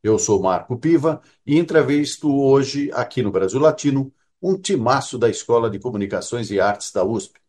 Eu 0.00 0.16
sou 0.16 0.40
Marco 0.40 0.78
Piva 0.78 1.20
e 1.44 1.58
entrevisto 1.58 2.32
hoje, 2.32 2.88
aqui 2.92 3.20
no 3.20 3.32
Brasil 3.32 3.58
Latino, 3.58 4.12
um 4.40 4.56
timaço 4.56 5.18
da 5.18 5.28
Escola 5.28 5.68
de 5.68 5.80
Comunicações 5.80 6.52
e 6.52 6.60
Artes 6.60 6.92
da 6.92 7.02
USP. 7.04 7.40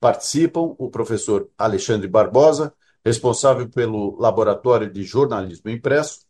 Participam 0.00 0.74
o 0.78 0.88
professor 0.88 1.50
Alexandre 1.58 2.08
Barbosa, 2.08 2.72
responsável 3.04 3.68
pelo 3.68 4.18
Laboratório 4.18 4.90
de 4.90 5.02
Jornalismo 5.02 5.68
Impresso, 5.68 6.20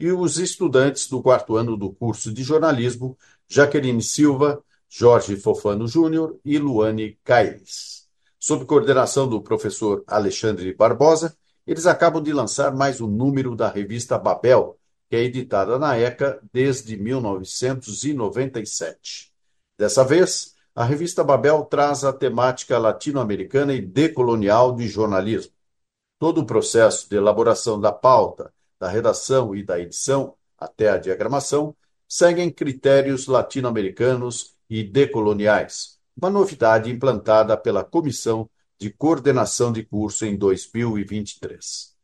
e 0.00 0.10
os 0.10 0.38
estudantes 0.38 1.06
do 1.06 1.22
quarto 1.22 1.56
ano 1.56 1.76
do 1.76 1.92
curso 1.92 2.32
de 2.32 2.42
jornalismo, 2.42 3.16
Jaqueline 3.46 4.02
Silva, 4.02 4.62
Jorge 4.88 5.36
Fofano 5.36 5.86
Júnior 5.86 6.38
e 6.44 6.58
Luane 6.58 7.18
Caires. 7.22 8.06
Sob 8.38 8.64
coordenação 8.64 9.28
do 9.28 9.42
professor 9.42 10.02
Alexandre 10.06 10.74
Barbosa, 10.74 11.36
eles 11.66 11.86
acabam 11.86 12.22
de 12.22 12.32
lançar 12.32 12.74
mais 12.74 13.00
um 13.02 13.06
número 13.06 13.54
da 13.54 13.68
revista 13.68 14.18
Babel, 14.18 14.78
que 15.08 15.16
é 15.16 15.22
editada 15.22 15.78
na 15.78 15.98
ECA 15.98 16.38
desde 16.52 16.96
1997. 16.96 19.32
Dessa 19.78 20.04
vez, 20.04 20.54
a 20.74 20.84
revista 20.84 21.24
Babel 21.24 21.64
traz 21.64 22.04
a 22.04 22.12
temática 22.12 22.76
latino-americana 22.78 23.72
e 23.74 23.80
decolonial 23.80 24.74
de 24.74 24.86
jornalismo. 24.88 25.52
Todo 26.18 26.42
o 26.42 26.46
processo 26.46 27.08
de 27.08 27.16
elaboração 27.16 27.80
da 27.80 27.92
pauta, 27.92 28.52
da 28.78 28.88
redação 28.88 29.54
e 29.54 29.62
da 29.62 29.80
edição, 29.80 30.34
até 30.58 30.90
a 30.90 30.98
diagramação, 30.98 31.74
seguem 32.08 32.50
critérios 32.50 33.26
latino-americanos 33.26 34.54
e 34.68 34.82
decoloniais, 34.82 35.98
uma 36.16 36.30
novidade 36.30 36.90
implantada 36.90 37.56
pela 37.56 37.84
Comissão 37.84 38.48
de 38.78 38.90
Coordenação 38.90 39.72
de 39.72 39.82
Curso 39.82 40.26
em 40.26 40.36
2023. 40.36 41.94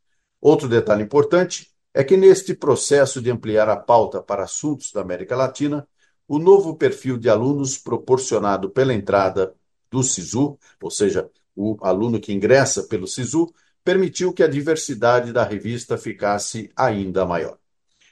Outro 0.41 0.69
detalhe 0.69 1.03
importante 1.03 1.72
é 1.95 2.03
que 2.03 2.17
neste 2.17 2.55
processo 2.55 3.21
de 3.21 3.31
ampliar 3.31 3.69
a 3.69 3.77
pauta 3.77 4.23
para 4.23 4.45
assuntos 4.45 4.93
da 4.93 5.01
América 5.01 5.37
Latina, 5.37 5.87
o 6.27 6.39
novo 6.39 6.77
perfil 6.77 7.19
de 7.19 7.29
alunos 7.29 7.77
proporcionado 7.77 8.71
pela 8.71 8.95
entrada 8.95 9.55
do 9.91 10.03
SISU, 10.03 10.59
ou 10.81 10.91
seja, 10.91 11.29
o 11.55 11.77
aluno 11.83 12.19
que 12.19 12.33
ingressa 12.33 12.85
pelo 12.85 13.07
SISU, 13.07 13.53
permitiu 13.85 14.33
que 14.33 14.43
a 14.43 14.49
diversidade 14.49 15.33
da 15.33 15.45
revista 15.45 15.99
ficasse 15.99 16.71
ainda 16.75 17.27
maior. 17.27 17.59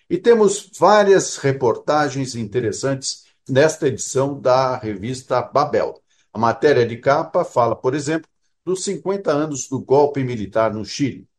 E 0.09 0.19
temos 0.19 0.71
várias 0.79 1.37
reportagens 1.37 2.35
interessantes 2.35 3.25
nesta 3.49 3.87
edição 3.87 4.39
da 4.39 4.77
revista 4.77 5.41
Babel. 5.41 6.03
A 6.33 6.39
matéria 6.39 6.87
de 6.87 6.97
capa 6.97 7.45
fala, 7.45 7.75
por 7.75 7.95
exemplo, 7.95 8.29
dos 8.65 8.85
50 8.85 9.31
anos 9.31 9.69
do 9.69 9.81
golpe 9.81 10.23
militar 10.23 10.75
no 10.75 10.85
Chile. 10.85 11.30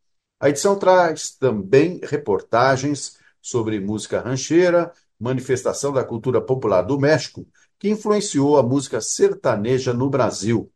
A 0.41 0.49
edição 0.49 0.75
traz 0.75 1.29
também 1.29 1.99
reportagens 2.01 3.19
sobre 3.39 3.79
música 3.79 4.19
rancheira, 4.19 4.91
manifestação 5.19 5.93
da 5.93 6.03
cultura 6.03 6.41
popular 6.41 6.81
do 6.81 6.99
México, 6.99 7.47
que 7.77 7.91
influenciou 7.91 8.57
a 8.57 8.63
música 8.63 8.99
sertaneja 8.99 9.93
no 9.93 10.09
Brasil. 10.09 10.71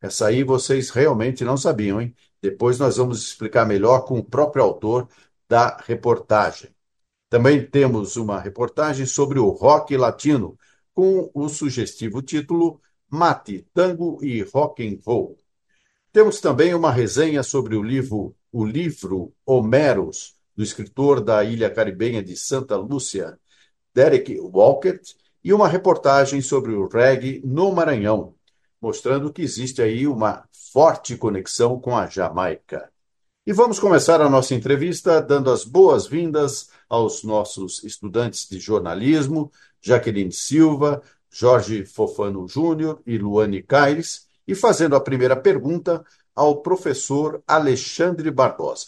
Essa 0.00 0.28
aí 0.28 0.42
vocês 0.42 0.88
realmente 0.88 1.44
não 1.44 1.58
sabiam, 1.58 2.00
hein? 2.00 2.14
Depois 2.40 2.78
nós 2.78 2.96
vamos 2.96 3.22
explicar 3.22 3.66
melhor 3.66 4.06
com 4.06 4.18
o 4.18 4.24
próprio 4.24 4.64
autor 4.64 5.06
da 5.46 5.76
reportagem. 5.86 6.74
Também 7.28 7.62
temos 7.66 8.16
uma 8.16 8.40
reportagem 8.40 9.04
sobre 9.04 9.38
o 9.38 9.50
rock 9.50 9.98
latino, 9.98 10.58
com 10.94 11.30
o 11.34 11.46
sugestivo 11.46 12.22
título 12.22 12.80
Mate, 13.06 13.66
Tango 13.74 14.18
e 14.24 14.40
Rock 14.44 14.82
and 14.82 14.98
Roll. 15.04 15.36
Temos 16.10 16.40
também 16.40 16.72
uma 16.72 16.90
resenha 16.90 17.42
sobre 17.42 17.76
o 17.76 17.82
livro 17.82 18.34
o 18.52 18.64
livro 18.64 19.32
Homeros, 19.44 20.34
do 20.56 20.62
escritor 20.62 21.20
da 21.20 21.42
ilha 21.44 21.70
caribenha 21.70 22.22
de 22.22 22.36
Santa 22.36 22.76
Lúcia, 22.76 23.38
Derek 23.94 24.38
Walker, 24.40 25.00
e 25.42 25.52
uma 25.52 25.68
reportagem 25.68 26.40
sobre 26.42 26.72
o 26.72 26.86
reggae 26.86 27.40
no 27.44 27.72
Maranhão, 27.72 28.34
mostrando 28.80 29.32
que 29.32 29.42
existe 29.42 29.80
aí 29.80 30.06
uma 30.06 30.44
forte 30.72 31.16
conexão 31.16 31.80
com 31.80 31.96
a 31.96 32.06
Jamaica. 32.06 32.90
E 33.46 33.52
vamos 33.52 33.78
começar 33.78 34.20
a 34.20 34.28
nossa 34.28 34.54
entrevista 34.54 35.20
dando 35.20 35.50
as 35.50 35.64
boas-vindas 35.64 36.68
aos 36.88 37.24
nossos 37.24 37.82
estudantes 37.82 38.46
de 38.48 38.60
jornalismo, 38.60 39.50
Jaqueline 39.80 40.32
Silva, 40.32 41.02
Jorge 41.30 41.86
Fofano 41.86 42.46
Júnior 42.46 43.00
e 43.06 43.16
Luane 43.16 43.62
Caires, 43.62 44.26
e 44.46 44.54
fazendo 44.54 44.94
a 44.94 45.00
primeira 45.00 45.36
pergunta 45.36 46.04
ao 46.34 46.62
professor 46.62 47.42
Alexandre 47.46 48.30
Barbosa. 48.30 48.86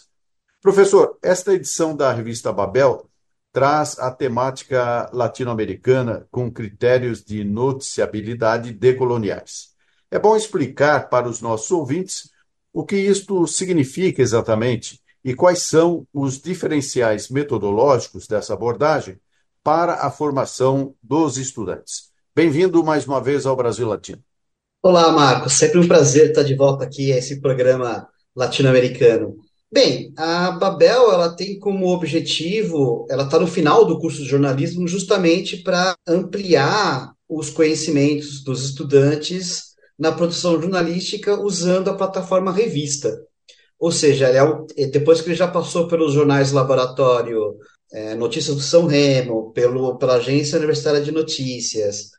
Professor, 0.61 1.17
esta 1.21 1.53
edição 1.53 1.95
da 1.95 2.11
revista 2.13 2.51
Babel 2.51 3.09
traz 3.51 3.99
a 3.99 4.09
temática 4.09 5.09
latino-americana 5.13 6.27
com 6.31 6.51
critérios 6.51 7.23
de 7.23 7.43
noticiabilidade 7.43 8.73
decoloniais. 8.73 9.73
É 10.09 10.17
bom 10.17 10.35
explicar 10.35 11.09
para 11.09 11.27
os 11.27 11.41
nossos 11.41 11.69
ouvintes 11.69 12.31
o 12.71 12.83
que 12.83 12.95
isto 12.95 13.45
significa 13.45 14.21
exatamente 14.21 14.99
e 15.23 15.35
quais 15.35 15.61
são 15.63 16.07
os 16.11 16.41
diferenciais 16.41 17.29
metodológicos 17.29 18.27
dessa 18.27 18.53
abordagem 18.53 19.19
para 19.63 20.05
a 20.05 20.09
formação 20.09 20.95
dos 21.01 21.37
estudantes. 21.37 22.11
Bem-vindo 22.35 22.83
mais 22.83 23.05
uma 23.05 23.21
vez 23.21 23.45
ao 23.45 23.55
Brasil 23.55 23.87
Latino. 23.87 24.23
Olá, 24.85 25.13
Marcos. 25.13 25.53
Sempre 25.53 25.79
um 25.79 25.87
prazer 25.87 26.31
estar 26.31 26.43
de 26.43 26.55
volta 26.55 26.83
aqui 26.83 27.13
a 27.13 27.17
esse 27.17 27.39
programa 27.39 28.05
latino-americano. 28.35 29.37
Bem, 29.71 30.11
a 30.17 30.51
Babel 30.51 31.09
ela 31.13 31.33
tem 31.33 31.57
como 31.57 31.87
objetivo, 31.87 33.07
ela 33.09 33.23
está 33.23 33.39
no 33.39 33.47
final 33.47 33.85
do 33.85 33.97
curso 33.97 34.21
de 34.21 34.27
jornalismo 34.27 34.85
justamente 34.85 35.63
para 35.63 35.95
ampliar 36.05 37.13
os 37.29 37.49
conhecimentos 37.49 38.43
dos 38.43 38.65
estudantes 38.65 39.73
na 39.97 40.11
produção 40.11 40.59
jornalística 40.61 41.39
usando 41.41 41.89
a 41.89 41.95
plataforma 41.95 42.51
revista. 42.51 43.17
Ou 43.79 43.89
seja, 43.89 44.27
é, 44.27 44.85
depois 44.87 45.21
que 45.21 45.29
ele 45.29 45.35
já 45.35 45.47
passou 45.47 45.87
pelos 45.87 46.11
jornais 46.11 46.51
laboratório, 46.51 47.55
é, 47.93 48.15
Notícias 48.15 48.57
do 48.57 48.61
São 48.61 48.85
Remo, 48.85 49.53
pelo, 49.53 49.97
pela 49.97 50.15
Agência 50.15 50.57
Universitária 50.57 50.99
de 50.99 51.11
Notícias, 51.13 52.09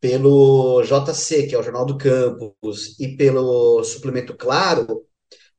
pelo 0.00 0.82
JC, 0.82 1.46
que 1.46 1.54
é 1.54 1.58
o 1.58 1.62
Jornal 1.62 1.86
do 1.86 1.98
Campus, 1.98 2.98
e 3.00 3.16
pelo 3.16 3.82
Suplemento 3.84 4.36
Claro, 4.36 5.04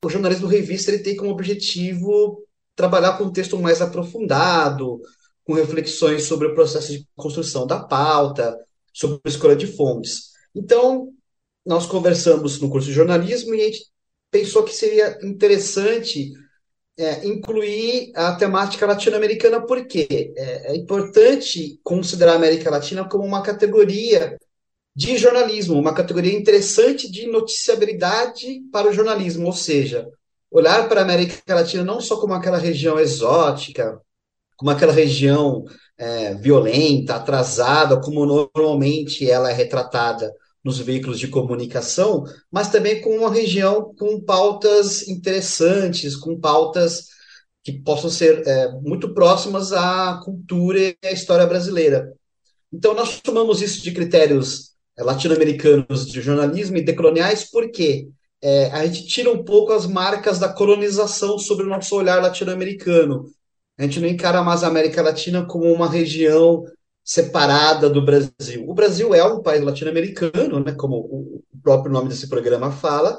o 0.04 0.10
jornalismo 0.10 0.48
revista 0.48 0.92
ele 0.92 1.04
tem 1.04 1.16
como 1.16 1.32
objetivo 1.32 2.42
trabalhar 2.76 3.18
com 3.18 3.26
um 3.26 3.32
texto 3.32 3.58
mais 3.60 3.82
aprofundado, 3.82 5.02
com 5.44 5.54
reflexões 5.54 6.24
sobre 6.24 6.48
o 6.48 6.56
processo 6.56 6.94
de 6.94 7.08
construção 7.16 7.68
da 7.68 7.84
pauta, 7.84 8.56
sobre 8.94 9.20
a 9.26 9.30
escolha 9.30 9.56
de 9.56 9.68
fontes. 9.68 10.32
Então, 10.56 11.12
nós 11.66 11.86
conversamos 11.86 12.60
no 12.62 12.70
curso 12.70 12.88
de 12.88 12.94
jornalismo 12.94 13.54
e 13.54 13.62
a 13.62 13.66
gente 13.66 13.86
pensou 14.32 14.64
que 14.64 14.74
seria 14.74 15.18
interessante 15.24 16.32
é, 16.98 17.28
incluir 17.28 18.12
a 18.16 18.36
temática 18.36 18.86
latino-americana, 18.86 19.62
porque 19.62 20.34
é, 20.36 20.72
é 20.72 20.76
importante 20.76 21.80
considerar 21.84 22.34
a 22.34 22.36
América 22.36 22.70
Latina 22.72 23.08
como 23.08 23.24
uma 23.24 23.44
categoria 23.44 24.38
de 24.96 25.16
jornalismo, 25.16 25.80
uma 25.80 25.94
categoria 25.94 26.36
interessante 26.36 27.10
de 27.12 27.28
noticiabilidade 27.28 28.62
para 28.72 28.90
o 28.90 28.94
jornalismo, 28.94 29.46
ou 29.46 29.54
seja, 29.54 30.08
olhar 30.50 30.90
para 30.90 31.02
a 31.02 31.04
América 31.04 31.54
Latina 31.54 31.84
não 31.84 32.02
só 32.02 32.20
como 32.20 32.34
aquela 32.34 32.58
região 32.58 33.00
exótica, 33.00 34.02
como 34.56 34.72
aquela 34.72 34.92
região 34.92 35.66
é, 36.00 36.34
violenta, 36.34 37.16
atrasada, 37.16 38.02
como 38.02 38.26
normalmente 38.26 39.30
ela 39.30 39.52
é 39.52 39.54
retratada 39.54 40.34
nos 40.68 40.80
veículos 40.80 41.18
de 41.18 41.30
comunicação, 41.30 42.26
mas 42.52 42.70
também 42.70 43.00
com 43.00 43.18
uma 43.18 43.32
região 43.32 43.96
com 43.98 44.20
pautas 44.20 45.08
interessantes, 45.08 46.14
com 46.14 46.38
pautas 46.38 47.06
que 47.64 47.72
possam 47.72 48.10
ser 48.10 48.46
é, 48.46 48.70
muito 48.82 49.14
próximas 49.14 49.72
à 49.72 50.20
cultura 50.26 50.78
e 50.78 50.98
à 51.06 51.12
história 51.12 51.46
brasileira. 51.46 52.14
Então, 52.72 52.94
nós 52.94 53.22
tomamos 53.22 53.62
isso 53.62 53.82
de 53.82 53.94
critérios 53.94 54.74
é, 54.98 55.04
latino-americanos 55.04 56.06
de 56.06 56.22
jornalismo 56.22 56.76
e 56.76 56.84
decoloniais, 56.84 57.50
porque 57.50 58.10
é, 58.42 58.66
a 58.72 58.86
gente 58.86 59.08
tira 59.08 59.32
um 59.32 59.46
pouco 59.46 59.72
as 59.72 59.88
marcas 59.88 60.38
da 60.38 60.50
colonização 60.50 61.40
sobre 61.40 61.66
o 61.66 61.70
nosso 61.70 61.96
olhar 61.96 62.22
latino-americano. 62.22 63.26
A 63.78 63.84
gente 63.84 64.02
não 64.02 64.08
encara 64.10 64.44
mais 64.44 64.66
a 64.66 64.68
América 64.68 65.02
Latina 65.02 65.46
como 65.46 65.72
uma 65.72 65.90
região 65.90 66.66
separada 67.08 67.90
do 67.90 68.04
Brasil. 68.04 68.68
O 68.68 68.74
Brasil 68.74 69.16
é 69.16 69.24
um 69.24 69.42
país 69.42 69.64
latino-americano, 69.64 70.60
né, 70.60 70.74
como 70.74 70.98
o 70.98 71.42
próprio 71.64 71.90
nome 71.90 72.10
desse 72.10 72.28
programa 72.28 72.70
fala, 72.70 73.18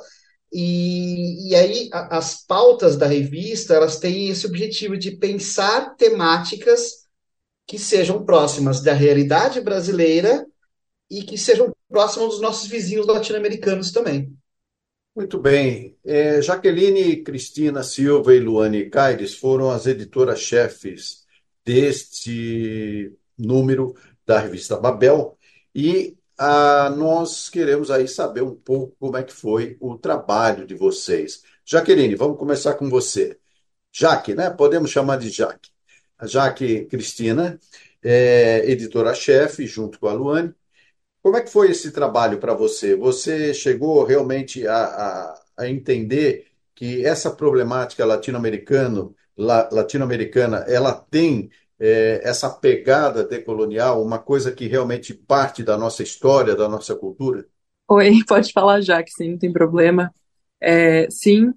e, 0.52 1.48
e 1.48 1.54
aí 1.54 1.88
a, 1.90 2.18
as 2.18 2.44
pautas 2.46 2.96
da 2.96 3.06
revista 3.06 3.72
elas 3.72 3.98
têm 3.98 4.28
esse 4.28 4.46
objetivo 4.46 4.94
de 4.98 5.12
pensar 5.12 5.96
temáticas 5.96 7.06
que 7.66 7.78
sejam 7.78 8.26
próximas 8.26 8.82
da 8.82 8.92
realidade 8.92 9.58
brasileira 9.62 10.46
e 11.10 11.22
que 11.22 11.38
sejam 11.38 11.72
próximas 11.88 12.28
dos 12.28 12.40
nossos 12.42 12.68
vizinhos 12.68 13.06
latino-americanos 13.06 13.90
também. 13.90 14.30
Muito 15.16 15.38
bem. 15.38 15.96
É, 16.04 16.42
Jaqueline, 16.42 17.22
Cristina 17.22 17.82
Silva 17.82 18.34
e 18.34 18.38
Luane 18.38 18.90
Caires 18.90 19.34
foram 19.34 19.70
as 19.70 19.86
editoras-chefes 19.86 21.24
deste 21.64 23.16
número 23.38 23.94
da 24.26 24.38
revista 24.38 24.76
Babel 24.76 25.36
e 25.74 26.16
ah, 26.38 26.90
nós 26.90 27.48
queremos 27.50 27.90
aí 27.90 28.06
saber 28.08 28.42
um 28.42 28.54
pouco 28.54 28.96
como 28.98 29.16
é 29.16 29.22
que 29.22 29.32
foi 29.32 29.76
o 29.80 29.98
trabalho 29.98 30.66
de 30.66 30.74
vocês. 30.74 31.42
Jaqueline, 31.64 32.14
vamos 32.14 32.38
começar 32.38 32.74
com 32.74 32.88
você. 32.88 33.38
Jaque, 33.92 34.34
né? 34.34 34.50
Podemos 34.50 34.90
chamar 34.90 35.18
de 35.18 35.30
Jaque. 35.30 35.70
A 36.18 36.26
Jaque 36.26 36.86
Cristina, 36.86 37.58
é 38.02 38.70
editora-chefe, 38.70 39.66
junto 39.66 39.98
com 39.98 40.08
a 40.08 40.12
Luane. 40.12 40.54
Como 41.22 41.36
é 41.36 41.42
que 41.42 41.50
foi 41.50 41.70
esse 41.70 41.90
trabalho 41.90 42.38
para 42.38 42.54
você? 42.54 42.94
Você 42.96 43.52
chegou 43.54 44.04
realmente 44.04 44.66
a, 44.66 44.76
a, 44.76 45.42
a 45.58 45.68
entender 45.68 46.46
que 46.74 47.04
essa 47.04 47.30
problemática 47.30 48.04
latino-americana, 48.04 49.10
latino-americana, 49.36 50.58
ela 50.68 50.92
tem 50.94 51.50
é, 51.80 52.20
essa 52.24 52.50
pegada 52.50 53.24
decolonial, 53.24 54.02
uma 54.02 54.18
coisa 54.18 54.52
que 54.52 54.66
realmente 54.66 55.14
parte 55.14 55.62
da 55.62 55.76
nossa 55.76 56.02
história, 56.02 56.56
da 56.56 56.68
nossa 56.68 56.94
cultura? 56.94 57.46
Oi, 57.88 58.24
pode 58.26 58.52
falar 58.52 58.80
já, 58.80 59.02
que 59.02 59.10
sim, 59.10 59.32
não 59.32 59.38
tem 59.38 59.52
problema. 59.52 60.12
É, 60.60 61.08
sim, 61.10 61.52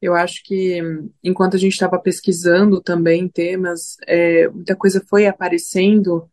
eu 0.00 0.14
acho 0.14 0.42
que 0.44 0.80
enquanto 1.22 1.56
a 1.56 1.58
gente 1.58 1.72
estava 1.72 1.98
pesquisando 1.98 2.80
também 2.80 3.28
temas, 3.28 3.96
é, 4.06 4.48
muita 4.48 4.76
coisa 4.76 5.02
foi 5.08 5.26
aparecendo 5.26 6.30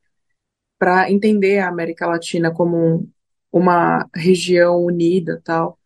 para 0.77 1.09
entender 1.11 1.59
a 1.59 1.69
América 1.69 2.05
Latina 2.07 2.53
como 2.53 3.09
uma 3.51 4.07
região 4.15 4.83
unida 4.83 5.41
tal. 5.43 5.79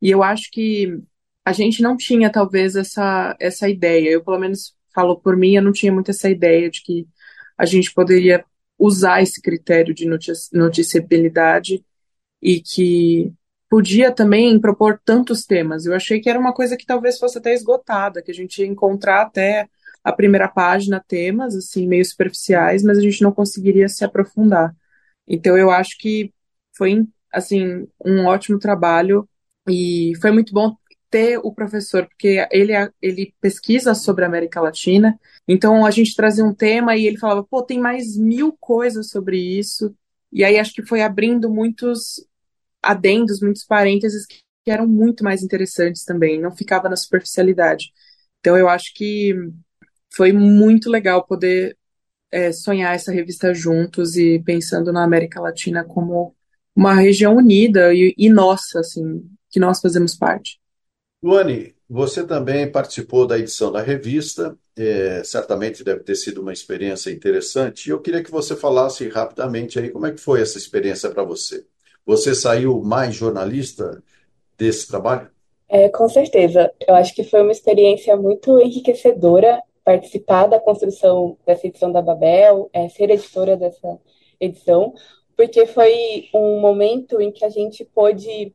E 0.00 0.10
eu 0.10 0.22
acho 0.22 0.50
que 0.50 0.98
a 1.44 1.52
gente 1.52 1.82
não 1.82 1.96
tinha 1.96 2.30
talvez 2.30 2.76
essa, 2.76 3.36
essa 3.40 3.68
ideia. 3.68 4.10
Eu, 4.10 4.24
pelo 4.24 4.38
menos, 4.38 4.74
falo 4.94 5.16
por 5.20 5.36
mim, 5.36 5.56
eu 5.56 5.62
não 5.62 5.72
tinha 5.72 5.92
muito 5.92 6.10
essa 6.10 6.28
ideia 6.28 6.70
de 6.70 6.82
que 6.82 7.06
a 7.56 7.64
gente 7.66 7.92
poderia 7.92 8.44
usar 8.78 9.22
esse 9.22 9.40
critério 9.42 9.94
de 9.94 10.06
noticiabilidade 10.52 11.84
e 12.42 12.60
que 12.60 13.32
podia 13.68 14.10
também 14.10 14.58
propor 14.58 15.00
tantos 15.04 15.44
temas. 15.44 15.86
Eu 15.86 15.94
achei 15.94 16.20
que 16.20 16.28
era 16.28 16.38
uma 16.38 16.52
coisa 16.54 16.76
que 16.76 16.86
talvez 16.86 17.18
fosse 17.18 17.38
até 17.38 17.52
esgotada, 17.52 18.22
que 18.22 18.30
a 18.30 18.34
gente 18.34 18.58
ia 18.60 18.66
encontrar 18.66 19.22
até 19.22 19.68
a 20.02 20.12
primeira 20.12 20.48
página 20.48 21.04
temas 21.06 21.54
assim 21.54 21.86
meio 21.86 22.04
superficiais, 22.04 22.82
mas 22.82 22.98
a 22.98 23.02
gente 23.02 23.22
não 23.22 23.32
conseguiria 23.32 23.88
se 23.88 24.04
aprofundar. 24.04 24.74
Então 25.28 25.56
eu 25.56 25.70
acho 25.70 25.96
que 25.98 26.32
foi 26.76 27.06
assim 27.32 27.86
um 28.04 28.26
ótimo 28.26 28.58
trabalho 28.58 29.28
e 29.68 30.12
foi 30.20 30.30
muito 30.30 30.52
bom 30.52 30.74
ter 31.10 31.38
o 31.38 31.52
professor, 31.52 32.06
porque 32.06 32.46
ele, 32.50 32.72
ele 33.02 33.34
pesquisa 33.40 33.94
sobre 33.94 34.24
a 34.24 34.28
América 34.28 34.60
Latina, 34.60 35.18
então 35.46 35.84
a 35.84 35.90
gente 35.90 36.14
trazia 36.14 36.44
um 36.44 36.54
tema 36.54 36.96
e 36.96 37.06
ele 37.06 37.18
falava, 37.18 37.42
pô, 37.42 37.62
tem 37.62 37.80
mais 37.80 38.16
mil 38.16 38.56
coisas 38.60 39.10
sobre 39.10 39.38
isso, 39.38 39.94
e 40.32 40.44
aí 40.44 40.58
acho 40.58 40.72
que 40.72 40.86
foi 40.86 41.02
abrindo 41.02 41.50
muitos 41.50 42.24
adendos, 42.82 43.40
muitos 43.40 43.64
parênteses 43.64 44.24
que, 44.26 44.38
que 44.64 44.70
eram 44.70 44.86
muito 44.86 45.24
mais 45.24 45.42
interessantes 45.42 46.04
também, 46.04 46.40
não 46.40 46.54
ficava 46.54 46.88
na 46.88 46.96
superficialidade. 46.96 47.92
Então 48.38 48.56
eu 48.56 48.68
acho 48.68 48.94
que 48.94 49.34
foi 50.14 50.32
muito 50.32 50.88
legal 50.90 51.26
poder 51.26 51.76
é, 52.30 52.52
sonhar 52.52 52.94
essa 52.94 53.12
revista 53.12 53.52
juntos 53.52 54.16
e 54.16 54.38
pensando 54.40 54.92
na 54.92 55.02
América 55.04 55.40
Latina 55.40 55.84
como 55.84 56.34
uma 56.74 56.94
região 56.94 57.36
unida 57.36 57.92
e, 57.92 58.14
e 58.16 58.28
nossa, 58.28 58.80
assim, 58.80 59.28
que 59.50 59.58
nós 59.58 59.80
fazemos 59.80 60.14
parte. 60.14 60.59
Luane, 61.22 61.74
você 61.88 62.26
também 62.26 62.70
participou 62.70 63.26
da 63.26 63.38
edição 63.38 63.70
da 63.70 63.82
revista, 63.82 64.56
é, 64.78 65.22
certamente 65.22 65.84
deve 65.84 66.00
ter 66.00 66.14
sido 66.14 66.40
uma 66.40 66.52
experiência 66.52 67.10
interessante. 67.10 67.86
E 67.86 67.90
eu 67.90 68.00
queria 68.00 68.22
que 68.22 68.30
você 68.30 68.56
falasse 68.56 69.06
rapidamente 69.08 69.78
aí 69.78 69.90
como 69.90 70.06
é 70.06 70.12
que 70.12 70.20
foi 70.20 70.40
essa 70.40 70.56
experiência 70.56 71.10
para 71.10 71.22
você. 71.22 71.66
Você 72.06 72.34
saiu 72.34 72.80
mais 72.82 73.14
jornalista 73.14 74.02
desse 74.56 74.88
trabalho? 74.88 75.28
É, 75.68 75.88
com 75.88 76.08
certeza. 76.08 76.72
Eu 76.86 76.94
acho 76.94 77.14
que 77.14 77.22
foi 77.22 77.42
uma 77.42 77.52
experiência 77.52 78.16
muito 78.16 78.58
enriquecedora 78.58 79.62
participar 79.84 80.46
da 80.46 80.58
construção 80.58 81.36
dessa 81.46 81.66
edição 81.66 81.92
da 81.92 82.00
Babel, 82.00 82.70
é, 82.72 82.88
ser 82.88 83.10
editora 83.10 83.56
dessa 83.56 83.98
edição, 84.40 84.94
porque 85.36 85.66
foi 85.66 86.28
um 86.34 86.60
momento 86.60 87.20
em 87.20 87.30
que 87.30 87.44
a 87.44 87.48
gente 87.48 87.84
pôde 87.84 88.54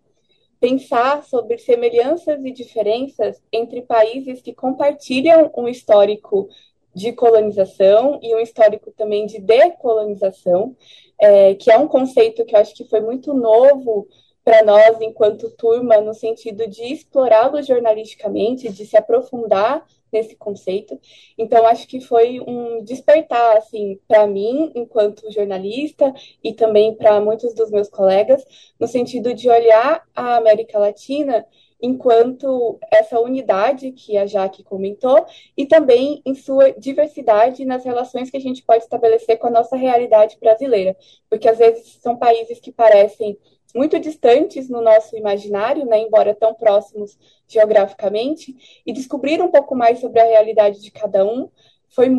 pensar 0.66 1.24
sobre 1.24 1.60
semelhanças 1.60 2.44
e 2.44 2.52
diferenças 2.52 3.40
entre 3.52 3.84
países 3.84 4.42
que 4.42 4.52
compartilham 4.52 5.52
um 5.56 5.68
histórico 5.68 6.50
de 6.92 7.14
colonização 7.14 8.20
e 8.24 8.34
um 8.34 8.40
histórico 8.40 8.92
também 8.98 9.28
de 9.28 9.40
decolonização, 9.40 10.76
é, 11.20 11.54
que 11.54 11.70
é 11.70 11.78
um 11.78 11.88
conceito 11.88 12.44
que 12.44 12.56
eu 12.56 12.60
acho 12.60 12.74
que 12.74 12.90
foi 12.90 13.00
muito 13.00 13.32
novo 13.32 14.08
para 14.46 14.64
nós 14.64 15.02
enquanto 15.02 15.50
turma, 15.50 15.98
no 15.98 16.14
sentido 16.14 16.68
de 16.70 16.84
explorá-lo 16.94 17.62
jornalisticamente, 17.64 18.72
de 18.72 18.86
se 18.86 18.96
aprofundar 18.96 19.84
nesse 20.14 20.36
conceito. 20.36 21.00
Então, 21.36 21.66
acho 21.66 21.88
que 21.88 22.00
foi 22.00 22.40
um 22.40 22.84
despertar, 22.84 23.58
assim, 23.58 24.00
para 24.08 24.28
mim, 24.28 24.72
enquanto 24.76 25.32
jornalista, 25.32 26.14
e 26.44 26.54
também 26.54 26.94
para 26.94 27.20
muitos 27.20 27.56
dos 27.56 27.72
meus 27.72 27.90
colegas, 27.90 28.46
no 28.80 28.88
sentido 28.88 29.34
de 29.34 29.50
olhar 29.50 30.08
a 30.16 30.36
América 30.36 30.78
Latina 30.78 31.46
enquanto 31.82 32.80
essa 32.90 33.20
unidade 33.20 33.92
que 33.92 34.18
a 34.18 34.26
Jaque 34.26 34.64
comentou, 34.64 35.26
e 35.58 35.66
também 35.66 36.22
em 36.26 36.34
sua 36.34 36.72
diversidade 36.72 37.66
nas 37.66 37.84
relações 37.84 38.32
que 38.32 38.38
a 38.38 38.42
gente 38.42 38.64
pode 38.64 38.84
estabelecer 38.84 39.38
com 39.38 39.48
a 39.48 39.52
nossa 39.52 39.76
realidade 39.76 40.38
brasileira. 40.40 40.96
Porque 41.30 41.50
às 41.50 41.58
vezes 41.58 42.00
são 42.02 42.16
países 42.18 42.60
que 42.60 42.72
parecem 42.72 43.38
muito 43.76 44.00
distantes 44.00 44.70
no 44.70 44.82
nosso 44.82 45.18
imaginário, 45.18 45.86
né, 45.86 46.00
embora 46.00 46.34
tão 46.34 46.54
próximos 46.54 47.18
geograficamente, 47.46 48.56
e 48.86 48.94
descobrir 48.94 49.42
um 49.42 49.52
pouco 49.52 49.76
mais 49.76 50.00
sobre 50.00 50.22
a 50.22 50.26
realidade 50.26 50.82
de 50.82 50.90
cada 50.90 51.26
um 51.26 51.50
foi 51.90 52.10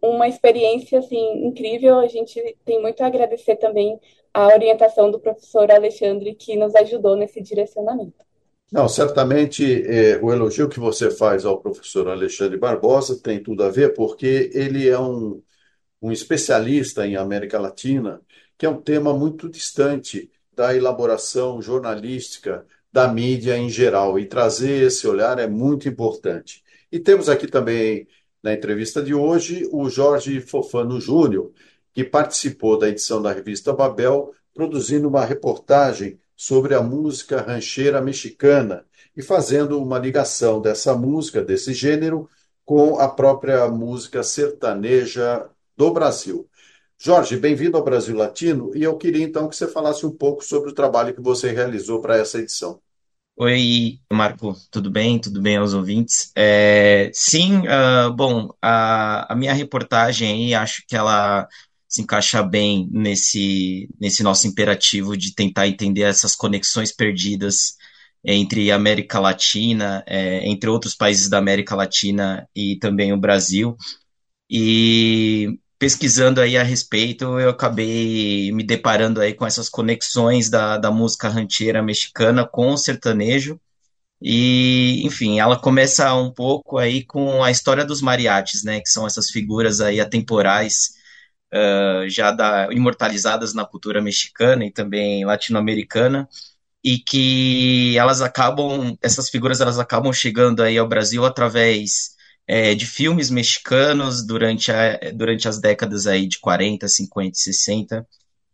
uma 0.00 0.26
experiência 0.26 0.98
assim 0.98 1.46
incrível. 1.46 1.98
A 1.98 2.08
gente 2.08 2.56
tem 2.64 2.80
muito 2.80 3.02
a 3.02 3.06
agradecer 3.06 3.56
também 3.56 4.00
a 4.32 4.46
orientação 4.48 5.10
do 5.10 5.20
professor 5.20 5.70
Alexandre 5.70 6.34
que 6.34 6.56
nos 6.56 6.74
ajudou 6.74 7.14
nesse 7.14 7.40
direcionamento. 7.42 8.24
Não, 8.72 8.88
certamente 8.88 9.84
é, 9.86 10.18
o 10.22 10.32
elogio 10.32 10.66
que 10.66 10.80
você 10.80 11.10
faz 11.10 11.44
ao 11.44 11.60
professor 11.60 12.08
Alexandre 12.08 12.56
Barbosa 12.56 13.20
tem 13.22 13.42
tudo 13.42 13.62
a 13.62 13.68
ver, 13.68 13.92
porque 13.92 14.50
ele 14.54 14.88
é 14.88 14.98
um, 14.98 15.42
um 16.00 16.10
especialista 16.10 17.06
em 17.06 17.14
América 17.14 17.60
Latina, 17.60 18.22
que 18.56 18.64
é 18.64 18.68
um 18.70 18.80
tema 18.80 19.12
muito 19.12 19.46
distante 19.46 20.30
da 20.54 20.74
elaboração 20.74 21.60
jornalística 21.62 22.66
da 22.92 23.08
mídia 23.08 23.56
em 23.56 23.70
geral 23.70 24.18
e 24.18 24.26
trazer 24.26 24.86
esse 24.86 25.06
olhar 25.06 25.38
é 25.38 25.46
muito 25.46 25.88
importante. 25.88 26.62
E 26.90 26.98
temos 26.98 27.28
aqui 27.28 27.46
também 27.46 28.06
na 28.42 28.52
entrevista 28.52 29.02
de 29.02 29.14
hoje 29.14 29.66
o 29.72 29.88
Jorge 29.88 30.40
Fofano 30.40 31.00
Júnior, 31.00 31.52
que 31.94 32.04
participou 32.04 32.78
da 32.78 32.88
edição 32.88 33.22
da 33.22 33.32
revista 33.32 33.72
Babel, 33.72 34.34
produzindo 34.52 35.08
uma 35.08 35.24
reportagem 35.24 36.18
sobre 36.36 36.74
a 36.74 36.82
música 36.82 37.40
rancheira 37.40 38.00
mexicana 38.00 38.84
e 39.16 39.22
fazendo 39.22 39.80
uma 39.80 39.98
ligação 39.98 40.60
dessa 40.60 40.94
música, 40.94 41.42
desse 41.42 41.72
gênero, 41.72 42.28
com 42.64 42.98
a 42.98 43.08
própria 43.08 43.68
música 43.68 44.22
sertaneja 44.22 45.48
do 45.76 45.90
Brasil. 45.92 46.48
Jorge, 47.04 47.36
bem-vindo 47.36 47.76
ao 47.76 47.82
Brasil 47.82 48.16
Latino 48.16 48.70
e 48.76 48.84
eu 48.84 48.96
queria 48.96 49.24
então 49.24 49.48
que 49.48 49.56
você 49.56 49.66
falasse 49.66 50.06
um 50.06 50.10
pouco 50.12 50.44
sobre 50.44 50.70
o 50.70 50.72
trabalho 50.72 51.12
que 51.12 51.20
você 51.20 51.50
realizou 51.50 52.00
para 52.00 52.16
essa 52.16 52.38
edição. 52.38 52.80
Oi, 53.36 53.98
Marco, 54.12 54.54
tudo 54.70 54.88
bem? 54.88 55.18
Tudo 55.18 55.42
bem 55.42 55.56
aos 55.56 55.74
ouvintes? 55.74 56.30
É, 56.36 57.10
sim, 57.12 57.62
uh, 57.66 58.12
bom, 58.14 58.50
a, 58.62 59.32
a, 59.32 59.34
minha 59.34 59.52
reportagem 59.52 60.30
aí, 60.30 60.54
acho 60.54 60.84
que 60.86 60.94
ela 60.94 61.48
se 61.88 62.02
encaixa 62.02 62.40
bem 62.40 62.88
nesse, 62.92 63.88
nesse 64.00 64.22
nosso 64.22 64.46
imperativo 64.46 65.16
de 65.16 65.34
tentar 65.34 65.66
entender 65.66 66.02
essas 66.02 66.36
conexões 66.36 66.92
perdidas 66.92 67.74
entre 68.24 68.70
a 68.70 68.76
América 68.76 69.18
Latina, 69.18 70.04
é, 70.06 70.48
entre 70.48 70.70
outros 70.70 70.94
países 70.94 71.28
da 71.28 71.38
América 71.38 71.74
Latina 71.74 72.48
e 72.54 72.76
também 72.76 73.12
o 73.12 73.18
Brasil. 73.18 73.76
E 74.48 75.58
pesquisando 75.82 76.40
aí 76.40 76.56
a 76.56 76.62
respeito, 76.62 77.40
eu 77.40 77.50
acabei 77.50 78.52
me 78.52 78.62
deparando 78.62 79.20
aí 79.20 79.34
com 79.34 79.44
essas 79.44 79.68
conexões 79.68 80.48
da, 80.48 80.78
da 80.78 80.92
música 80.92 81.28
rancheira 81.28 81.82
mexicana 81.82 82.46
com 82.46 82.70
o 82.70 82.78
sertanejo. 82.78 83.60
E, 84.20 85.02
enfim, 85.04 85.40
ela 85.40 85.58
começa 85.58 86.14
um 86.14 86.30
pouco 86.30 86.78
aí 86.78 87.04
com 87.04 87.42
a 87.42 87.50
história 87.50 87.84
dos 87.84 88.00
mariachis, 88.00 88.62
né, 88.62 88.80
que 88.80 88.88
são 88.88 89.04
essas 89.08 89.28
figuras 89.28 89.80
aí 89.80 90.00
atemporais, 90.00 90.92
uh, 91.52 92.08
já 92.08 92.30
da, 92.30 92.68
imortalizadas 92.70 93.52
na 93.52 93.64
cultura 93.64 94.00
mexicana 94.00 94.64
e 94.64 94.70
também 94.70 95.24
latino-americana, 95.24 96.28
e 96.84 96.96
que 96.96 97.98
elas 97.98 98.22
acabam, 98.22 98.96
essas 99.02 99.28
figuras 99.28 99.60
elas 99.60 99.80
acabam 99.80 100.12
chegando 100.12 100.62
aí 100.62 100.78
ao 100.78 100.88
Brasil 100.88 101.24
através 101.24 102.14
é, 102.52 102.74
de 102.74 102.84
filmes 102.84 103.30
mexicanos 103.30 104.26
durante, 104.26 104.70
a, 104.70 104.98
durante 105.14 105.48
as 105.48 105.58
décadas 105.58 106.06
aí 106.06 106.28
de 106.28 106.38
40, 106.38 106.86
50, 106.86 107.30
60 107.34 108.06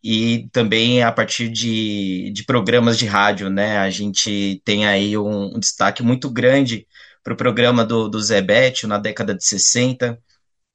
e 0.05 0.49
também 0.53 1.03
a 1.03 1.11
partir 1.11 1.49
de, 1.49 2.31
de 2.33 2.45
programas 2.45 2.97
de 2.97 3.07
rádio, 3.07 3.51
né? 3.51 3.79
A 3.79 3.91
gente 3.91 4.63
tem 4.65 4.87
aí 4.87 5.19
um, 5.19 5.57
um 5.57 5.59
destaque 5.59 6.01
muito 6.05 6.31
grande 6.31 6.87
para 7.25 7.35
o 7.35 7.37
programa 7.37 7.85
do, 7.85 8.09
do 8.09 8.23
Zé 8.23 8.41
Bétio 8.41 8.87
na 8.87 8.99
década 8.99 9.35
de 9.35 9.45
60, 9.45 10.17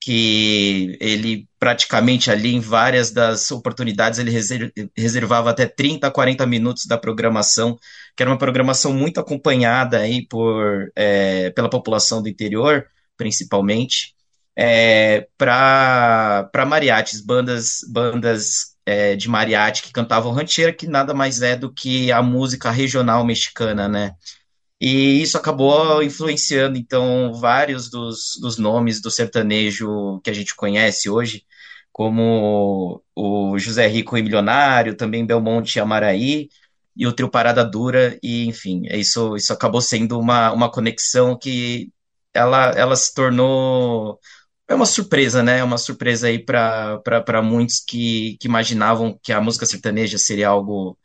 que 0.01 0.97
ele 0.99 1.47
praticamente 1.57 2.29
ali 2.29 2.53
em 2.53 2.59
várias 2.59 3.09
das 3.11 3.49
oportunidades 3.51 4.19
ele 4.19 4.31
reservava 4.97 5.49
até 5.49 5.65
30 5.65 6.07
a 6.07 6.11
40 6.11 6.45
minutos 6.45 6.85
da 6.85 6.97
programação, 6.97 7.77
que 8.17 8.21
era 8.21 8.29
uma 8.29 8.37
programação 8.37 8.93
muito 8.93 9.21
acompanhada 9.21 9.99
aí 9.99 10.27
por, 10.27 10.91
é, 10.93 11.51
pela 11.51 11.69
população 11.69 12.21
do 12.21 12.27
interior, 12.27 12.85
principalmente, 13.17 14.13
é, 14.55 15.27
para 15.37 16.65
mariachis, 16.67 17.21
bandas, 17.21 17.79
bandas 17.91 18.75
é, 18.85 19.15
de 19.15 19.29
mariachi 19.29 19.83
que 19.83 19.91
cantavam 19.91 20.31
rancheira, 20.31 20.73
que 20.73 20.87
nada 20.87 21.13
mais 21.13 21.41
é 21.41 21.55
do 21.55 21.73
que 21.73 22.11
a 22.11 22.21
música 22.21 22.71
regional 22.71 23.25
mexicana, 23.25 23.87
né? 23.87 24.15
E 24.79 25.21
isso 25.21 25.37
acabou 25.37 26.03
influenciando, 26.03 26.77
então, 26.77 27.33
vários 27.33 27.89
dos, 27.89 28.37
dos 28.41 28.57
nomes 28.57 29.01
do 29.01 29.09
sertanejo 29.09 30.19
que 30.21 30.29
a 30.29 30.33
gente 30.33 30.55
conhece 30.55 31.09
hoje, 31.09 31.45
como 31.91 33.01
o 33.15 33.57
José 33.57 33.87
Rico 33.87 34.17
e 34.17 34.23
Milionário, 34.23 34.97
também 34.97 35.25
Belmonte 35.25 35.77
e 35.77 35.81
Amaraí, 35.81 36.49
e 36.95 37.07
o 37.07 37.13
Trio 37.13 37.29
Parada 37.29 37.63
Dura, 37.63 38.19
e 38.21 38.45
enfim, 38.45 38.83
isso, 38.91 39.35
isso 39.37 39.53
acabou 39.53 39.81
sendo 39.81 40.19
uma, 40.19 40.51
uma 40.51 40.69
conexão 40.69 41.37
que 41.37 41.91
ela, 42.33 42.71
ela 42.71 42.95
se 42.95 43.13
tornou 43.13 44.19
é 44.67 44.73
uma 44.75 44.85
surpresa, 44.85 45.43
né? 45.43 45.59
É 45.59 45.63
uma 45.63 45.77
surpresa 45.77 46.27
aí 46.27 46.39
para 46.39 47.41
muitos 47.43 47.79
que, 47.79 48.37
que 48.39 48.47
imaginavam 48.47 49.19
que 49.21 49.31
a 49.33 49.41
música 49.41 49.65
sertaneja 49.65 50.17
seria 50.17 50.49
algo 50.49 50.97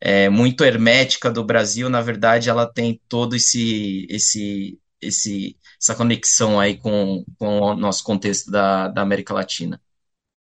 é, 0.00 0.28
muito 0.28 0.64
hermética 0.64 1.30
do 1.30 1.44
Brasil. 1.44 1.88
Na 1.88 2.00
verdade, 2.00 2.50
ela 2.50 2.66
tem 2.66 3.00
todo 3.08 3.36
esse 3.36 4.06
esse 4.10 4.78
esse 5.00 5.58
essa 5.80 5.94
conexão 5.94 6.58
aí 6.58 6.76
com, 6.78 7.24
com 7.38 7.60
o 7.60 7.74
nosso 7.74 8.02
contexto 8.04 8.50
da, 8.50 8.88
da 8.88 9.02
América 9.02 9.34
Latina. 9.34 9.80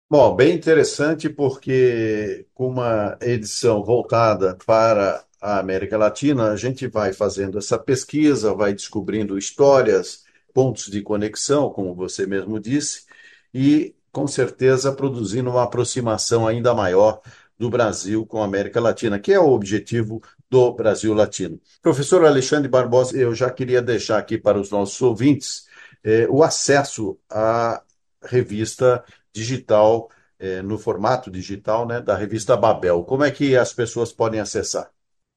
Bom, 0.09 0.35
bem 0.35 0.53
interessante 0.53 1.29
porque 1.29 2.45
com 2.53 2.67
uma 2.67 3.17
edição 3.21 3.83
voltada 3.83 4.57
para 4.65 5.23
a 5.39 5.59
América 5.59 5.97
Latina, 5.97 6.51
a 6.51 6.55
gente 6.55 6.85
vai 6.87 7.13
fazendo 7.13 7.57
essa 7.57 7.79
pesquisa, 7.79 8.53
vai 8.53 8.73
descobrindo 8.73 9.37
histórias 9.37 10.23
pontos 10.53 10.85
de 10.89 11.01
conexão, 11.01 11.69
como 11.69 11.95
você 11.95 12.25
mesmo 12.25 12.59
disse, 12.59 13.05
e 13.53 13.95
com 14.11 14.27
certeza 14.27 14.91
produzindo 14.91 15.49
uma 15.49 15.63
aproximação 15.63 16.47
ainda 16.47 16.73
maior 16.73 17.21
do 17.57 17.69
Brasil 17.69 18.25
com 18.25 18.41
a 18.41 18.45
América 18.45 18.79
Latina, 18.81 19.19
que 19.19 19.31
é 19.31 19.39
o 19.39 19.49
objetivo 19.51 20.21
do 20.49 20.73
Brasil 20.73 21.13
Latino. 21.13 21.59
Professor 21.81 22.25
Alexandre 22.25 22.67
Barbosa, 22.67 23.15
eu 23.15 23.33
já 23.35 23.49
queria 23.49 23.81
deixar 23.81 24.17
aqui 24.17 24.37
para 24.37 24.59
os 24.59 24.71
nossos 24.71 25.01
ouvintes 25.01 25.67
eh, 26.03 26.27
o 26.29 26.43
acesso 26.43 27.17
à 27.29 27.81
revista 28.23 29.03
digital, 29.31 30.09
eh, 30.39 30.61
no 30.61 30.77
formato 30.77 31.29
digital, 31.29 31.87
né, 31.87 32.01
da 32.01 32.15
revista 32.15 32.57
Babel. 32.57 33.03
Como 33.03 33.23
é 33.23 33.31
que 33.31 33.55
as 33.55 33.71
pessoas 33.73 34.11
podem 34.11 34.39
acessar? 34.39 34.89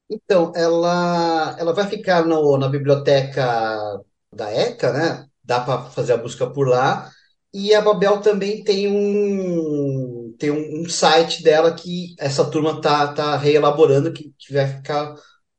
Então, 0.09 0.53
ela, 0.55 1.57
ela 1.59 1.73
vai 1.73 1.87
ficar 1.87 2.27
no, 2.27 2.57
na 2.59 2.69
biblioteca 2.69 4.01
da 4.35 4.51
ECA, 4.51 4.93
né? 4.93 5.27
Dá 5.43 5.61
para 5.61 5.85
fazer 5.91 6.15
a 6.15 6.17
busca 6.17 6.49
por 6.49 6.69
lá. 6.69 7.11
E 7.53 7.75
a 7.75 7.81
Babel 7.81 8.21
também 8.21 8.65
tem 8.65 8.89
um, 8.89 10.35
tem 10.39 10.51
um, 10.51 10.83
um 10.83 10.89
site 10.89 11.43
dela 11.43 11.73
que 11.73 12.15
essa 12.19 12.45
turma 12.45 12.81
tá, 12.81 13.13
tá 13.13 13.37
reelaborando, 13.37 14.13
que, 14.13 14.33
que 14.39 14.53
vai 14.53 14.67
ficar 14.67 15.15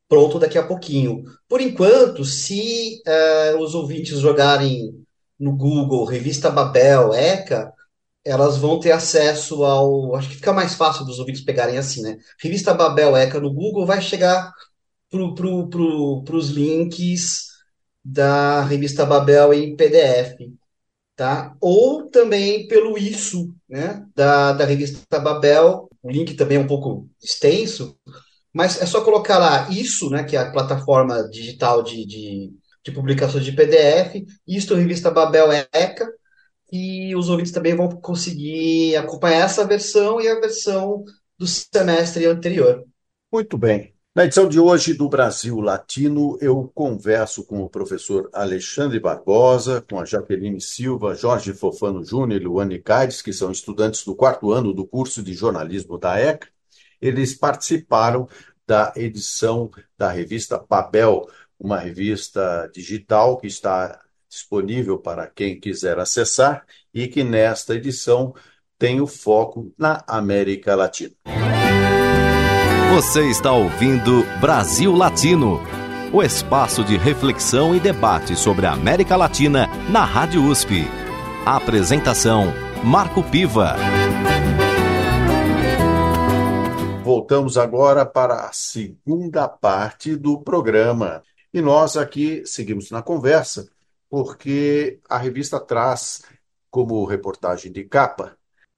pronto 0.08 0.40
daqui 0.40 0.58
a 0.58 0.68
pouquinho. 0.68 1.24
Por 1.48 1.62
enquanto, 1.62 2.26
se 2.26 3.02
uh, 3.08 3.60
os 3.60 3.74
ouvintes 3.76 4.20
jogarem 4.20 4.94
no 5.40 5.56
Google 5.56 6.06
Revista 6.06 6.50
Babel, 6.50 7.14
ECA, 7.14 7.72
elas 8.24 8.58
vão 8.58 8.80
ter 8.80 8.92
acesso 8.92 9.64
ao. 9.64 10.16
Acho 10.16 10.30
que 10.30 10.36
fica 10.36 10.52
mais 10.52 10.74
fácil 10.74 11.06
dos 11.06 11.20
ouvintes 11.20 11.44
pegarem 11.44 11.78
assim, 11.78 12.02
né? 12.02 12.18
Revista 12.42 12.74
Babel 12.74 13.16
ECA 13.16 13.40
no 13.40 13.54
Google 13.54 13.86
vai 13.86 14.02
chegar 14.02 14.52
para 15.10 15.34
pro, 15.36 15.70
pro, 15.70 16.38
os 16.38 16.50
links 16.50 17.55
da 18.06 18.64
revista 18.64 19.04
Babel 19.04 19.52
em 19.52 19.76
PDF, 19.76 20.38
tá? 21.16 21.56
Ou 21.60 22.08
também 22.10 22.68
pelo 22.68 22.98
isso, 23.00 23.52
né, 23.68 24.06
da, 24.16 24.54
da 24.54 24.66
revista 24.66 25.20
Babel, 25.20 25.90
o 26.04 26.12
link 26.12 26.36
também 26.36 26.58
é 26.58 26.62
um 26.62 26.68
pouco 26.68 27.10
extenso, 27.22 27.98
mas 28.54 28.80
é 28.80 28.86
só 28.86 29.04
colocar 29.04 29.40
lá 29.40 29.68
isso, 29.72 30.10
né, 30.12 30.24
que 30.24 30.36
é 30.36 30.40
a 30.40 30.52
plataforma 30.52 31.28
digital 31.30 31.82
de, 31.82 32.06
de, 32.06 32.54
de 32.84 32.92
publicações 32.92 33.44
de 33.44 33.54
PDF, 33.54 34.24
isto 34.48 34.76
revista 34.76 35.10
Babel 35.10 35.52
ECA, 35.52 36.08
e 36.72 37.16
os 37.16 37.30
ouvintes 37.30 37.52
também 37.52 37.76
vão 37.76 37.90
conseguir 37.90 38.96
acompanhar 38.98 39.46
essa 39.46 39.66
versão 39.66 40.22
e 40.22 40.28
a 40.28 40.40
versão 40.40 41.04
do 41.38 41.48
semestre 41.48 42.26
anterior. 42.26 42.84
Muito 43.32 43.58
bem. 43.58 43.95
Na 44.16 44.24
edição 44.24 44.48
de 44.48 44.58
hoje 44.58 44.94
do 44.94 45.10
Brasil 45.10 45.60
Latino, 45.60 46.38
eu 46.40 46.72
converso 46.74 47.44
com 47.44 47.62
o 47.62 47.70
professor 47.70 48.30
Alexandre 48.32 48.98
Barbosa, 48.98 49.82
com 49.82 50.00
a 50.00 50.06
Jaqueline 50.06 50.62
Silva, 50.62 51.14
Jorge 51.14 51.52
Fofano 51.52 52.02
Júnior 52.02 52.42
e 52.42 52.46
Luane 52.46 52.80
Caires, 52.80 53.22
que 53.22 53.34
são 53.34 53.52
estudantes 53.52 54.06
do 54.06 54.16
quarto 54.16 54.54
ano 54.54 54.74
do 54.74 54.88
curso 54.88 55.22
de 55.22 55.34
jornalismo 55.34 55.98
da 55.98 56.18
ECA. 56.18 56.48
Eles 57.02 57.34
participaram 57.34 58.26
da 58.66 58.94
edição 58.96 59.70
da 59.98 60.10
revista 60.10 60.58
Babel, 60.58 61.30
uma 61.60 61.78
revista 61.78 62.72
digital 62.74 63.36
que 63.38 63.48
está 63.48 64.02
disponível 64.30 64.98
para 64.98 65.28
quem 65.28 65.60
quiser 65.60 66.00
acessar 66.00 66.66
e 66.94 67.10
que 67.10 67.22
nesta 67.22 67.76
edição 67.76 68.34
tem 68.80 69.02
o 69.02 69.08
foco 69.08 69.74
na 69.78 70.06
América 70.08 70.74
Latina. 70.74 71.16
Você 72.96 73.30
está 73.30 73.52
ouvindo 73.52 74.24
Brasil 74.40 74.96
Latino, 74.96 75.60
o 76.14 76.24
espaço 76.24 76.82
de 76.82 76.96
reflexão 76.96 77.76
e 77.76 77.80
debate 77.80 78.38
sobre 78.38 78.66
a 78.66 78.72
América 78.72 79.18
Latina 79.18 79.68
na 79.92 80.06
Rádio 80.06 80.42
USP. 80.42 80.86
A 81.46 81.58
apresentação: 81.58 82.54
Marco 82.86 83.22
Piva. 83.22 83.76
Voltamos 87.04 87.58
agora 87.58 88.06
para 88.06 88.46
a 88.46 88.54
segunda 88.54 89.46
parte 89.50 90.16
do 90.16 90.40
programa. 90.40 91.22
E 91.54 91.60
nós 91.60 91.98
aqui 91.98 92.46
seguimos 92.46 92.92
na 92.92 93.02
conversa, 93.02 93.70
porque 94.10 95.02
a 95.10 95.18
revista 95.18 95.60
traz 95.60 96.22
como 96.72 97.04
reportagem 97.04 97.74
de 97.74 97.84
capa 97.84 98.38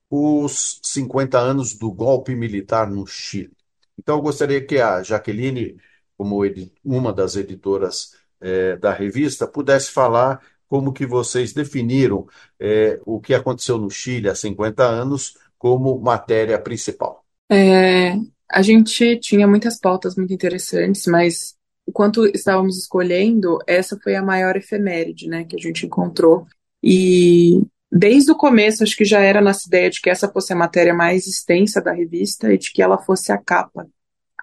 os 0.09 0.79
50 0.81 1.37
anos 1.37 1.75
do 1.75 1.91
golpe 1.91 2.33
militar 2.35 2.89
no 2.89 3.05
Chile. 3.05 3.56
Então, 3.97 4.17
eu 4.17 4.21
gostaria 4.21 4.63
que 4.65 4.79
a 4.79 5.01
Jaqueline, 5.01 5.77
como 6.17 6.41
uma 6.83 7.13
das 7.13 7.35
editoras 7.35 8.15
é, 8.39 8.77
da 8.77 8.93
revista, 8.93 9.47
pudesse 9.47 9.91
falar 9.91 10.41
como 10.67 10.93
que 10.93 11.05
vocês 11.05 11.53
definiram 11.53 12.27
é, 12.59 12.99
o 13.05 13.19
que 13.19 13.33
aconteceu 13.33 13.77
no 13.77 13.89
Chile 13.89 14.29
há 14.29 14.35
50 14.35 14.83
anos 14.83 15.37
como 15.57 15.99
matéria 15.99 16.59
principal. 16.59 17.25
É, 17.49 18.13
a 18.51 18.61
gente 18.61 19.17
tinha 19.17 19.47
muitas 19.47 19.79
pautas 19.79 20.15
muito 20.15 20.33
interessantes, 20.33 21.05
mas 21.07 21.55
enquanto 21.87 22.25
estávamos 22.27 22.77
escolhendo, 22.77 23.59
essa 23.65 23.97
foi 23.97 24.15
a 24.15 24.21
maior 24.21 24.55
efeméride 24.57 25.27
né, 25.27 25.45
que 25.45 25.55
a 25.55 25.59
gente 25.59 25.85
encontrou. 25.85 26.45
E 26.83 27.61
desde 27.91 28.31
o 28.31 28.35
começo, 28.35 28.83
acho 28.83 28.95
que 28.95 29.05
já 29.05 29.21
era 29.21 29.41
nossa 29.41 29.67
ideia 29.67 29.89
de 29.89 30.01
que 30.01 30.09
essa 30.09 30.29
fosse 30.29 30.53
a 30.53 30.55
matéria 30.55 30.93
mais 30.93 31.27
extensa 31.27 31.81
da 31.81 31.91
revista 31.93 32.53
e 32.53 32.57
de 32.57 32.71
que 32.71 32.81
ela 32.81 32.97
fosse 32.97 33.31
a 33.31 33.37
capa. 33.37 33.87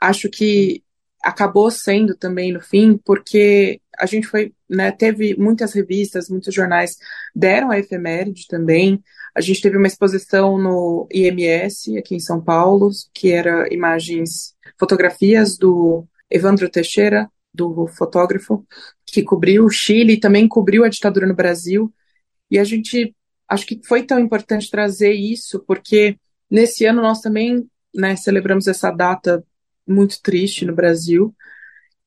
Acho 0.01 0.29
que 0.29 0.83
acabou 1.23 1.71
sendo 1.71 2.15
também 2.17 2.53
no 2.53 2.61
fim, 2.61 2.99
porque 3.05 3.81
a 3.99 4.07
gente 4.07 4.27
foi, 4.27 4.53
né, 4.69 4.91
teve 4.93 5.35
muitas 5.37 5.73
revistas, 5.73 6.29
muitos 6.29 6.55
jornais 6.55 6.97
deram 7.35 7.71
a 7.71 7.79
efeméride 7.79 8.47
também, 8.49 9.03
A 9.35 9.41
gente 9.41 9.61
teve 9.61 9.77
uma 9.77 9.89
exposição 9.89 10.57
no 10.57 11.09
IMS, 11.13 11.99
aqui 11.99 12.15
em 12.15 12.21
São 12.21 12.41
Paulo, 12.41 12.91
que 13.13 13.33
era 13.33 13.67
imagens, 13.75 14.55
fotografias 14.79 15.59
do 15.59 16.07
Evandro 16.31 16.69
Teixeira, 16.69 17.29
do 17.53 17.87
fotógrafo, 17.89 18.65
que 19.05 19.23
cobriu 19.23 19.65
o 19.65 19.71
Chile 19.71 20.15
e 20.15 20.21
também 20.21 20.47
cobriu 20.47 20.85
a 20.85 20.89
ditadura 20.89 21.27
no 21.27 21.35
Brasil. 21.35 21.93
E 22.49 22.59
a 22.59 22.65
gente 22.65 23.15
acho 23.54 23.66
que 23.66 23.80
foi 23.87 24.04
tão 24.04 24.18
importante 24.18 24.70
trazer 24.70 25.12
isso, 25.12 25.61
porque 25.66 26.18
nesse 26.50 26.84
ano 26.84 27.00
nós 27.00 27.20
também 27.20 27.68
né, 27.94 28.16
celebramos 28.16 28.66
essa 28.66 28.90
data 28.90 29.44
muito 29.87 30.20
triste 30.23 30.64
no 30.64 30.75
Brasil, 30.75 31.34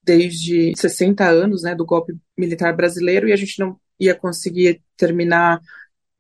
desde 0.03 0.73
60 0.75 1.27
anos 1.27 1.63
né, 1.63 1.75
do 1.75 1.85
golpe 1.85 2.15
militar 2.37 2.75
brasileiro, 2.75 3.27
e 3.27 3.33
a 3.33 3.35
gente 3.35 3.59
não 3.59 3.79
ia 3.99 4.15
conseguir 4.15 4.81
terminar 4.95 5.59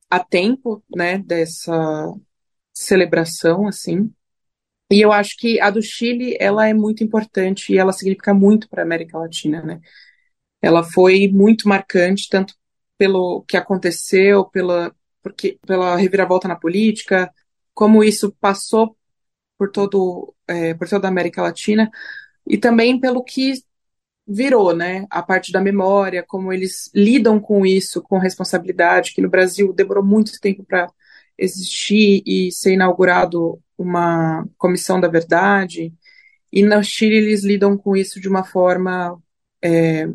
a 0.09 0.19
tempo 0.19 0.83
né, 0.95 1.17
dessa 1.19 2.11
celebração, 2.73 3.67
assim. 3.67 4.11
E 4.91 5.01
eu 5.01 5.11
acho 5.11 5.35
que 5.37 5.59
a 5.59 5.69
do 5.69 5.81
Chile, 5.81 6.37
ela 6.39 6.67
é 6.67 6.73
muito 6.73 7.03
importante 7.03 7.73
e 7.73 7.77
ela 7.77 7.91
significa 7.91 8.33
muito 8.33 8.69
para 8.69 8.81
a 8.81 8.85
América 8.85 9.17
Latina, 9.17 9.61
né? 9.61 9.81
Ela 10.61 10.83
foi 10.83 11.27
muito 11.27 11.67
marcante, 11.67 12.29
tanto 12.29 12.55
pelo 12.97 13.43
que 13.47 13.57
aconteceu, 13.57 14.45
pela, 14.45 14.95
porque, 15.29 15.59
pela 15.65 15.95
reviravolta 15.95 16.47
na 16.47 16.55
política, 16.55 17.31
como 17.73 18.03
isso 18.03 18.31
passou 18.39 18.97
por, 19.57 19.71
todo, 19.71 20.33
é, 20.47 20.73
por 20.73 20.87
toda 20.87 21.07
a 21.07 21.11
América 21.11 21.41
Latina, 21.41 21.89
e 22.45 22.57
também 22.57 22.99
pelo 22.99 23.23
que 23.23 23.53
virou, 24.27 24.75
né? 24.75 25.05
A 25.09 25.21
parte 25.23 25.51
da 25.51 25.61
memória, 25.61 26.23
como 26.27 26.51
eles 26.51 26.89
lidam 26.93 27.39
com 27.39 27.65
isso, 27.65 28.01
com 28.01 28.17
responsabilidade, 28.17 29.13
que 29.13 29.21
no 29.21 29.29
Brasil 29.29 29.73
demorou 29.73 30.03
muito 30.03 30.39
tempo 30.41 30.63
para 30.63 30.91
existir 31.37 32.23
e 32.25 32.51
ser 32.51 32.73
inaugurado 32.73 33.61
uma 33.77 34.47
comissão 34.57 34.99
da 34.99 35.07
verdade, 35.07 35.93
e 36.51 36.63
no 36.63 36.83
Chile 36.83 37.17
eles 37.17 37.43
lidam 37.43 37.77
com 37.77 37.95
isso 37.95 38.19
de 38.19 38.27
uma 38.27 38.43
forma 38.43 39.21
é, 39.61 40.07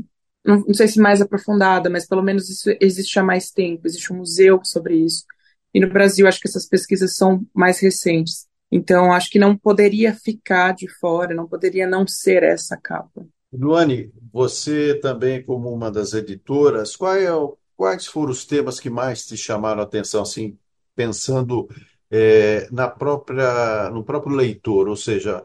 não, 0.44 0.60
não, 0.66 0.74
sei 0.74 0.88
se 0.88 1.00
mais 1.00 1.20
aprofundada, 1.20 1.88
mas 1.88 2.06
pelo 2.06 2.22
menos 2.22 2.48
isso 2.50 2.70
existe 2.80 3.18
há 3.18 3.22
mais 3.22 3.50
tempo, 3.50 3.86
existe 3.86 4.12
um 4.12 4.16
museu 4.16 4.60
sobre 4.64 4.96
isso. 4.96 5.24
E 5.72 5.80
no 5.80 5.88
Brasil, 5.88 6.26
acho 6.26 6.40
que 6.40 6.48
essas 6.48 6.66
pesquisas 6.66 7.16
são 7.16 7.46
mais 7.54 7.80
recentes. 7.80 8.46
Então, 8.70 9.12
acho 9.12 9.30
que 9.30 9.38
não 9.38 9.56
poderia 9.56 10.14
ficar 10.14 10.72
de 10.72 10.88
fora, 10.88 11.34
não 11.34 11.46
poderia 11.46 11.86
não 11.86 12.06
ser 12.06 12.42
essa 12.42 12.76
capa. 12.76 13.26
Luane, 13.52 14.10
você 14.32 14.98
também, 14.98 15.42
como 15.44 15.70
uma 15.70 15.90
das 15.90 16.14
editoras, 16.14 16.94
é 16.94 17.54
quais 17.76 18.06
foram 18.06 18.32
os 18.32 18.46
temas 18.46 18.80
que 18.80 18.88
mais 18.88 19.26
te 19.26 19.36
chamaram 19.36 19.80
a 19.80 19.84
atenção, 19.84 20.22
assim, 20.22 20.56
pensando 20.94 21.68
é, 22.10 22.66
na 22.70 22.88
própria, 22.88 23.90
no 23.90 24.04
próprio 24.04 24.34
leitor, 24.34 24.88
ou 24.88 24.96
seja, 24.96 25.42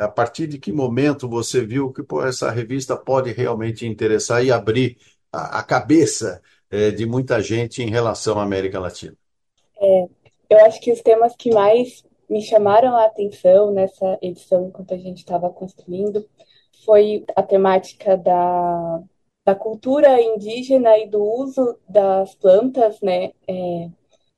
a 0.00 0.08
partir 0.08 0.46
de 0.46 0.58
que 0.58 0.72
momento 0.72 1.28
você 1.28 1.64
viu 1.64 1.92
que 1.92 2.02
pô, 2.02 2.24
essa 2.24 2.50
revista 2.50 2.96
pode 2.96 3.32
realmente 3.32 3.86
interessar 3.86 4.44
e 4.44 4.50
abrir 4.50 4.96
a, 5.32 5.58
a 5.58 5.62
cabeça 5.62 6.40
é, 6.70 6.90
de 6.90 7.04
muita 7.06 7.42
gente 7.42 7.82
em 7.82 7.90
relação 7.90 8.38
à 8.38 8.42
América 8.42 8.80
Latina? 8.80 9.14
É, 9.80 10.08
eu 10.48 10.64
acho 10.64 10.80
que 10.80 10.92
os 10.92 11.00
temas 11.00 11.34
que 11.36 11.52
mais 11.52 12.04
me 12.28 12.40
chamaram 12.40 12.96
a 12.96 13.06
atenção 13.06 13.72
nessa 13.72 14.18
edição, 14.22 14.68
enquanto 14.68 14.94
a 14.94 14.98
gente 14.98 15.18
estava 15.18 15.50
construindo, 15.50 16.24
foi 16.84 17.24
a 17.36 17.42
temática 17.42 18.16
da, 18.16 19.02
da 19.44 19.54
cultura 19.54 20.20
indígena 20.20 20.96
e 20.96 21.08
do 21.08 21.22
uso 21.22 21.76
das 21.88 22.34
plantas, 22.36 23.00
né? 23.00 23.32
É, 23.48 23.88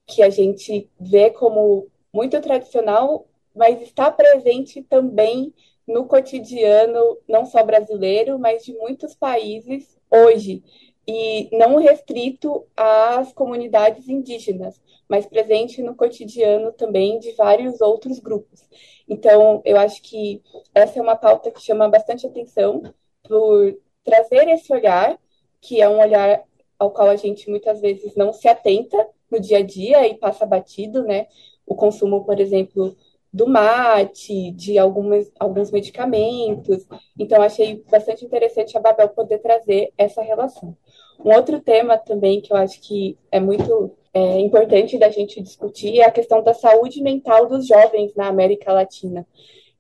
que 0.07 0.23
a 0.23 0.31
gente 0.31 0.91
vê 0.99 1.31
como 1.31 1.87
muito 2.13 2.41
tradicional 2.41 3.27
mas 3.55 3.81
está 3.83 4.11
presente 4.11 4.83
também 4.83 5.53
no 5.87 6.07
cotidiano, 6.07 7.19
não 7.29 7.45
só 7.45 7.63
brasileiro, 7.65 8.39
mas 8.39 8.65
de 8.65 8.73
muitos 8.75 9.15
países 9.15 9.99
hoje. 10.11 10.63
E 11.07 11.49
não 11.57 11.77
restrito 11.79 12.65
às 12.77 13.33
comunidades 13.33 14.09
indígenas, 14.09 14.81
mas 15.09 15.27
presente 15.27 15.83
no 15.83 15.97
cotidiano 15.97 16.73
também 16.73 17.19
de 17.19 17.33
vários 17.33 17.81
outros 17.81 18.21
grupos. 18.21 18.63
Então, 19.09 19.61
eu 19.65 19.77
acho 19.77 20.01
que 20.01 20.41
essa 20.73 20.99
é 20.99 21.03
uma 21.03 21.17
pauta 21.17 21.51
que 21.51 21.61
chama 21.61 21.89
bastante 21.89 22.27
atenção 22.27 22.83
por 23.25 23.77
trazer 24.05 24.49
esse 24.49 24.73
olhar, 24.73 25.19
que 25.61 25.81
é 25.81 25.89
um 25.89 25.99
olhar 25.99 26.45
ao 26.79 26.91
qual 26.91 27.09
a 27.09 27.17
gente 27.17 27.51
muitas 27.51 27.81
vezes 27.81 28.15
não 28.15 28.33
se 28.33 28.49
atenta 28.49 29.09
no 29.31 29.41
dia 29.41 29.59
a 29.59 29.63
dia 29.63 30.07
e 30.07 30.15
passa 30.15 30.47
batido, 30.47 31.03
né? 31.03 31.27
O 31.67 31.75
consumo, 31.75 32.25
por 32.25 32.41
exemplo, 32.41 32.97
do 33.33 33.47
mate, 33.47 34.51
de 34.53 34.79
algumas, 34.79 35.33
alguns 35.39 35.71
medicamentos. 35.71 36.87
Então, 37.19 37.41
achei 37.41 37.83
bastante 37.91 38.25
interessante 38.25 38.77
a 38.77 38.81
Babel 38.81 39.09
poder 39.09 39.39
trazer 39.39 39.93
essa 39.97 40.21
relação. 40.21 40.77
Um 41.25 41.35
outro 41.35 41.61
tema 41.61 41.97
também 41.97 42.41
que 42.41 42.53
eu 42.53 42.57
acho 42.57 42.81
que 42.81 43.17
é 43.31 43.41
muito 43.41 43.93
é, 44.13 44.39
importante 44.41 44.99
da 44.99 45.09
gente 45.09 45.41
discutir 45.41 46.01
é 46.01 46.05
a 46.05 46.11
questão 46.11 46.43
da 46.43 46.53
saúde 46.53 47.03
mental 47.03 47.47
dos 47.47 47.67
jovens 47.67 48.15
na 48.15 48.27
América 48.27 48.73
Latina. 48.73 49.27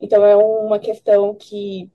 Então, 0.00 0.24
é 0.24 0.34
uma 0.34 0.78
questão 0.78 1.34
que 1.34 1.90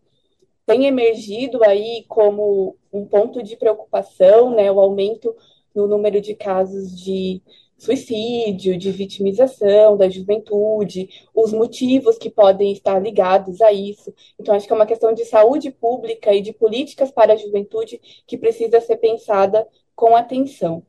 tem 0.65 0.86
emergido 0.86 1.63
aí 1.63 2.06
como 2.08 2.76
um 2.93 3.06
ponto 3.06 3.41
de 3.41 3.56
preocupação, 3.56 4.52
né, 4.52 4.72
o 4.72 4.80
aumento 4.80 5.34
no 5.74 5.88
número 5.88 6.20
de 6.20 6.36
casos 6.36 6.96
de 7.02 7.41
suicídio, 7.78 8.78
de 8.78 8.92
vitimização 8.92 9.96
da 9.96 10.10
juventude, 10.10 11.10
os 11.34 11.54
motivos 11.54 12.18
que 12.18 12.30
podem 12.30 12.72
estar 12.72 13.00
ligados 13.00 13.62
a 13.62 13.72
isso. 13.72 14.13
Então, 14.40 14.56
acho 14.56 14.66
que 14.66 14.74
é 14.74 14.76
uma 14.76 14.86
questão 14.86 15.13
de 15.13 15.26
saúde 15.26 15.70
pública 15.72 16.34
e 16.34 16.42
de 16.42 16.52
políticas 16.52 17.12
para 17.12 17.34
a 17.34 17.38
juventude 17.38 18.02
que 18.26 18.38
precisa 18.38 18.82
ser 18.82 18.98
pensada 18.98 19.68
com 19.96 20.16
atenção. 20.16 20.84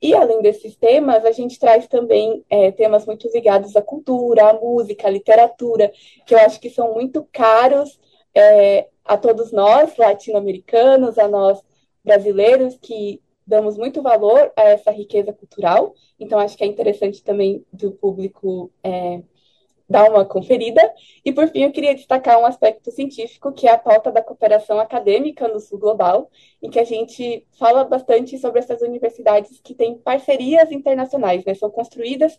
E 0.00 0.14
além 0.14 0.40
desses 0.40 0.76
temas, 0.76 1.24
a 1.24 1.32
gente 1.32 1.58
traz 1.58 1.86
também 1.86 2.44
é, 2.48 2.70
temas 2.70 3.04
muito 3.04 3.28
ligados 3.32 3.76
à 3.76 3.82
cultura, 3.82 4.48
à 4.48 4.54
música, 4.54 5.08
à 5.08 5.10
literatura, 5.10 5.92
que 6.26 6.34
eu 6.34 6.38
acho 6.38 6.58
que 6.58 6.70
são 6.70 6.94
muito 6.94 7.26
caros 7.32 7.98
é, 8.34 8.88
a 9.04 9.16
todos 9.16 9.52
nós, 9.52 9.96
latino-americanos, 9.96 11.18
a 11.18 11.28
nós 11.28 11.62
brasileiros, 12.02 12.78
que 12.80 13.20
damos 13.46 13.78
muito 13.78 14.02
valor 14.02 14.52
a 14.56 14.62
essa 14.62 14.90
riqueza 14.90 15.32
cultural, 15.32 15.94
então 16.18 16.38
acho 16.38 16.56
que 16.56 16.64
é 16.64 16.66
interessante 16.66 17.22
também 17.22 17.64
do 17.72 17.92
público 17.92 18.70
é, 18.82 19.22
dar 19.88 20.10
uma 20.10 20.24
conferida. 20.24 20.82
E 21.24 21.32
por 21.32 21.48
fim, 21.48 21.62
eu 21.62 21.70
queria 21.70 21.94
destacar 21.94 22.38
um 22.40 22.46
aspecto 22.46 22.90
científico, 22.90 23.52
que 23.52 23.68
é 23.68 23.72
a 23.72 23.78
pauta 23.78 24.10
da 24.10 24.22
cooperação 24.22 24.80
acadêmica 24.80 25.46
no 25.48 25.60
Sul 25.60 25.78
Global, 25.78 26.30
em 26.60 26.70
que 26.70 26.78
a 26.78 26.84
gente 26.84 27.46
fala 27.58 27.84
bastante 27.84 28.38
sobre 28.38 28.58
essas 28.58 28.82
universidades 28.82 29.60
que 29.60 29.74
têm 29.74 29.96
parcerias 29.96 30.72
internacionais, 30.72 31.44
né? 31.44 31.54
São 31.54 31.70
construídas, 31.70 32.38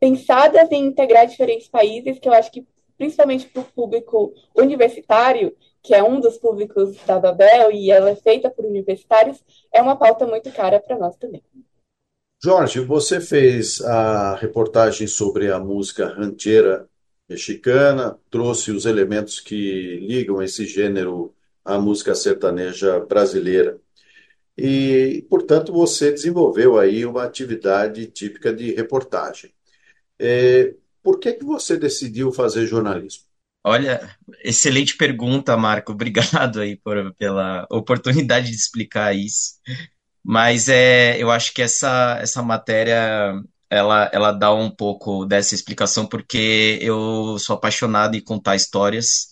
pensadas 0.00 0.70
em 0.72 0.86
integrar 0.86 1.26
diferentes 1.26 1.68
países, 1.68 2.18
que 2.18 2.28
eu 2.28 2.32
acho 2.32 2.50
que 2.50 2.66
principalmente 2.96 3.46
para 3.46 3.62
o 3.62 3.64
público 3.64 4.34
universitário, 4.56 5.56
que 5.82 5.94
é 5.94 6.02
um 6.02 6.20
dos 6.20 6.36
públicos 6.38 6.96
da 7.06 7.18
Babel 7.18 7.70
e 7.72 7.90
ela 7.90 8.10
é 8.10 8.16
feita 8.16 8.50
por 8.50 8.64
universitários, 8.64 9.42
é 9.72 9.80
uma 9.80 9.96
pauta 9.96 10.26
muito 10.26 10.50
cara 10.52 10.80
para 10.80 10.98
nós 10.98 11.16
também. 11.16 11.42
Jorge, 12.42 12.80
você 12.80 13.20
fez 13.20 13.80
a 13.80 14.36
reportagem 14.36 15.06
sobre 15.06 15.50
a 15.50 15.58
música 15.58 16.06
rancheira 16.06 16.88
mexicana, 17.28 18.18
trouxe 18.30 18.70
os 18.70 18.86
elementos 18.86 19.40
que 19.40 19.98
ligam 20.00 20.42
esse 20.42 20.64
gênero 20.64 21.34
à 21.64 21.78
música 21.78 22.14
sertaneja 22.14 23.00
brasileira. 23.00 23.78
E, 24.56 25.26
portanto, 25.28 25.72
você 25.72 26.10
desenvolveu 26.10 26.78
aí 26.78 27.04
uma 27.04 27.24
atividade 27.24 28.06
típica 28.06 28.52
de 28.52 28.72
reportagem. 28.72 29.52
É, 30.18 30.74
por 31.02 31.20
que, 31.20 31.34
que 31.34 31.44
você 31.44 31.76
decidiu 31.76 32.32
fazer 32.32 32.66
jornalismo? 32.66 33.27
Olha, 33.64 34.16
excelente 34.42 34.96
pergunta, 34.96 35.56
Marco. 35.56 35.92
Obrigado 35.92 36.60
aí 36.60 36.76
por, 36.76 37.14
pela 37.14 37.66
oportunidade 37.70 38.50
de 38.50 38.56
explicar 38.56 39.14
isso. 39.14 39.54
Mas 40.24 40.68
é, 40.68 41.18
eu 41.22 41.30
acho 41.30 41.54
que 41.54 41.62
essa, 41.62 42.18
essa 42.20 42.42
matéria 42.42 43.34
ela, 43.70 44.10
ela 44.12 44.32
dá 44.32 44.54
um 44.54 44.70
pouco 44.70 45.24
dessa 45.26 45.54
explicação 45.54 46.06
porque 46.06 46.78
eu 46.82 47.38
sou 47.40 47.56
apaixonado 47.56 48.16
em 48.16 48.22
contar 48.24 48.56
histórias. 48.56 49.28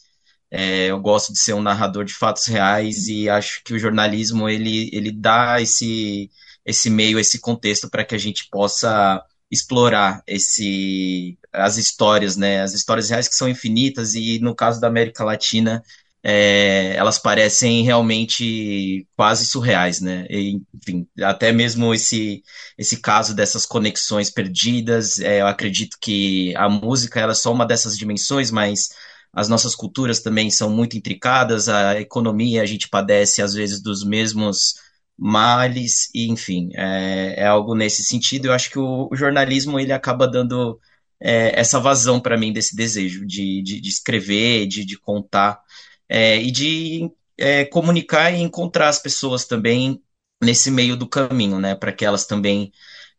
É, 0.51 0.87
eu 0.89 1.01
gosto 1.01 1.33
de 1.33 1.39
ser 1.41 1.55
um 1.55 1.63
narrador 1.63 2.05
de 2.05 2.15
fatos 2.15 2.47
reais 2.47 3.09
e 3.09 3.29
acho 3.29 3.63
que 3.65 3.75
o 3.75 3.79
jornalismo 3.79 4.49
ele, 4.49 4.91
ele 4.93 5.13
dá 5.13 5.61
esse, 5.61 6.31
esse 6.65 6.91
meio, 6.91 7.19
esse 7.19 7.41
contexto 7.41 7.91
para 7.91 8.05
que 8.05 8.15
a 8.15 8.19
gente 8.19 8.49
possa 8.51 9.23
explorar 9.51 10.23
esse 10.27 11.39
as 11.53 11.77
histórias, 11.77 12.37
né? 12.37 12.63
As 12.63 12.75
histórias 12.75 13.11
reais 13.11 13.29
que 13.29 13.35
são 13.35 13.49
infinitas 13.49 14.15
e 14.15 14.39
no 14.41 14.55
caso 14.55 14.81
da 14.81 14.89
América 14.89 15.25
Latina 15.25 15.83
é, 16.29 16.97
elas 16.97 17.21
parecem 17.21 17.85
realmente 17.85 19.07
quase 19.17 19.47
surreais, 19.47 20.01
né? 20.01 20.27
E, 20.29 20.61
enfim, 20.75 21.07
até 21.23 21.53
mesmo 21.53 21.95
esse, 21.95 22.43
esse 22.77 23.01
caso 23.01 23.33
dessas 23.33 23.65
conexões 23.65 24.29
perdidas, 24.29 25.21
é, 25.21 25.41
eu 25.41 25.47
acredito 25.47 25.97
que 26.01 26.53
a 26.57 26.69
música 26.69 27.21
ela 27.21 27.31
é 27.31 27.35
só 27.35 27.53
uma 27.53 27.65
dessas 27.65 27.97
dimensões, 27.97 28.51
mas 28.51 28.89
as 29.33 29.49
nossas 29.49 29.77
culturas 29.77 30.19
também 30.21 30.51
são 30.51 30.69
muito 30.69 30.97
intricadas, 30.97 31.69
a 31.69 32.01
economia, 32.01 32.61
a 32.63 32.67
gente 32.67 32.89
padece 32.89 33.41
às 33.41 33.55
vezes 33.55 33.81
dos 33.81 34.03
mesmos 34.03 34.75
males, 35.19 36.11
e 36.15 36.29
enfim, 36.29 36.71
é, 36.75 37.35
é 37.43 37.47
algo 37.47 37.75
nesse 37.75 38.05
sentido. 38.05 38.47
Eu 38.47 38.53
acho 38.53 38.71
que 38.71 38.79
o, 38.79 39.09
o 39.11 39.17
jornalismo 39.17 39.79
ele 39.81 39.93
acaba 39.93 40.29
dando 40.29 40.79
é, 41.21 41.59
essa 41.59 41.81
vazão 41.81 42.21
para 42.21 42.37
mim 42.37 42.53
desse 42.53 42.77
desejo 42.77 43.27
de, 43.27 43.63
de, 43.63 43.81
de 43.81 43.89
escrever, 43.89 44.67
de, 44.67 44.85
de 44.85 44.99
contar 44.99 45.61
é, 46.09 46.41
e 46.41 46.51
de 46.51 47.11
é, 47.39 47.65
comunicar 47.65 48.33
e 48.33 48.41
encontrar 48.43 48.89
as 48.89 48.99
pessoas 48.99 49.45
também 49.47 50.03
nesse 50.43 50.71
meio 50.71 50.97
do 50.97 51.09
caminho, 51.09 51.59
né, 51.59 51.75
para 51.75 51.93
que 51.93 52.05
elas 52.05 52.27
também 52.27 52.73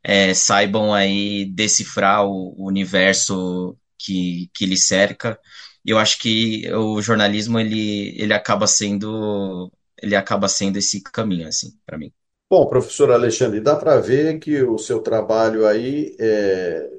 é, 0.04 0.34
saibam 0.34 0.94
aí 0.94 1.46
decifrar 1.46 2.26
o, 2.26 2.54
o 2.58 2.68
universo 2.68 3.78
que, 3.98 4.50
que 4.54 4.66
lhe 4.66 4.78
cerca. 4.78 5.40
Eu 5.86 5.98
acho 5.98 6.20
que 6.20 6.70
o 6.74 7.02
jornalismo 7.02 7.60
ele, 7.60 8.14
ele 8.22 8.34
acaba 8.34 8.68
sendo 8.68 9.72
ele 10.02 10.16
acaba 10.16 10.48
sendo 10.48 10.78
esse 10.78 11.02
caminho 11.02 11.48
assim 11.48 11.78
para 11.86 11.98
mim. 11.98 12.12
Bom, 12.50 12.66
professor 12.68 13.12
Alexandre, 13.12 13.60
dá 13.60 13.76
para 13.76 14.00
ver 14.00 14.40
que 14.40 14.64
o 14.64 14.78
seu 14.78 15.02
trabalho 15.02 15.68
aí 15.68 16.16
é, 16.20 16.90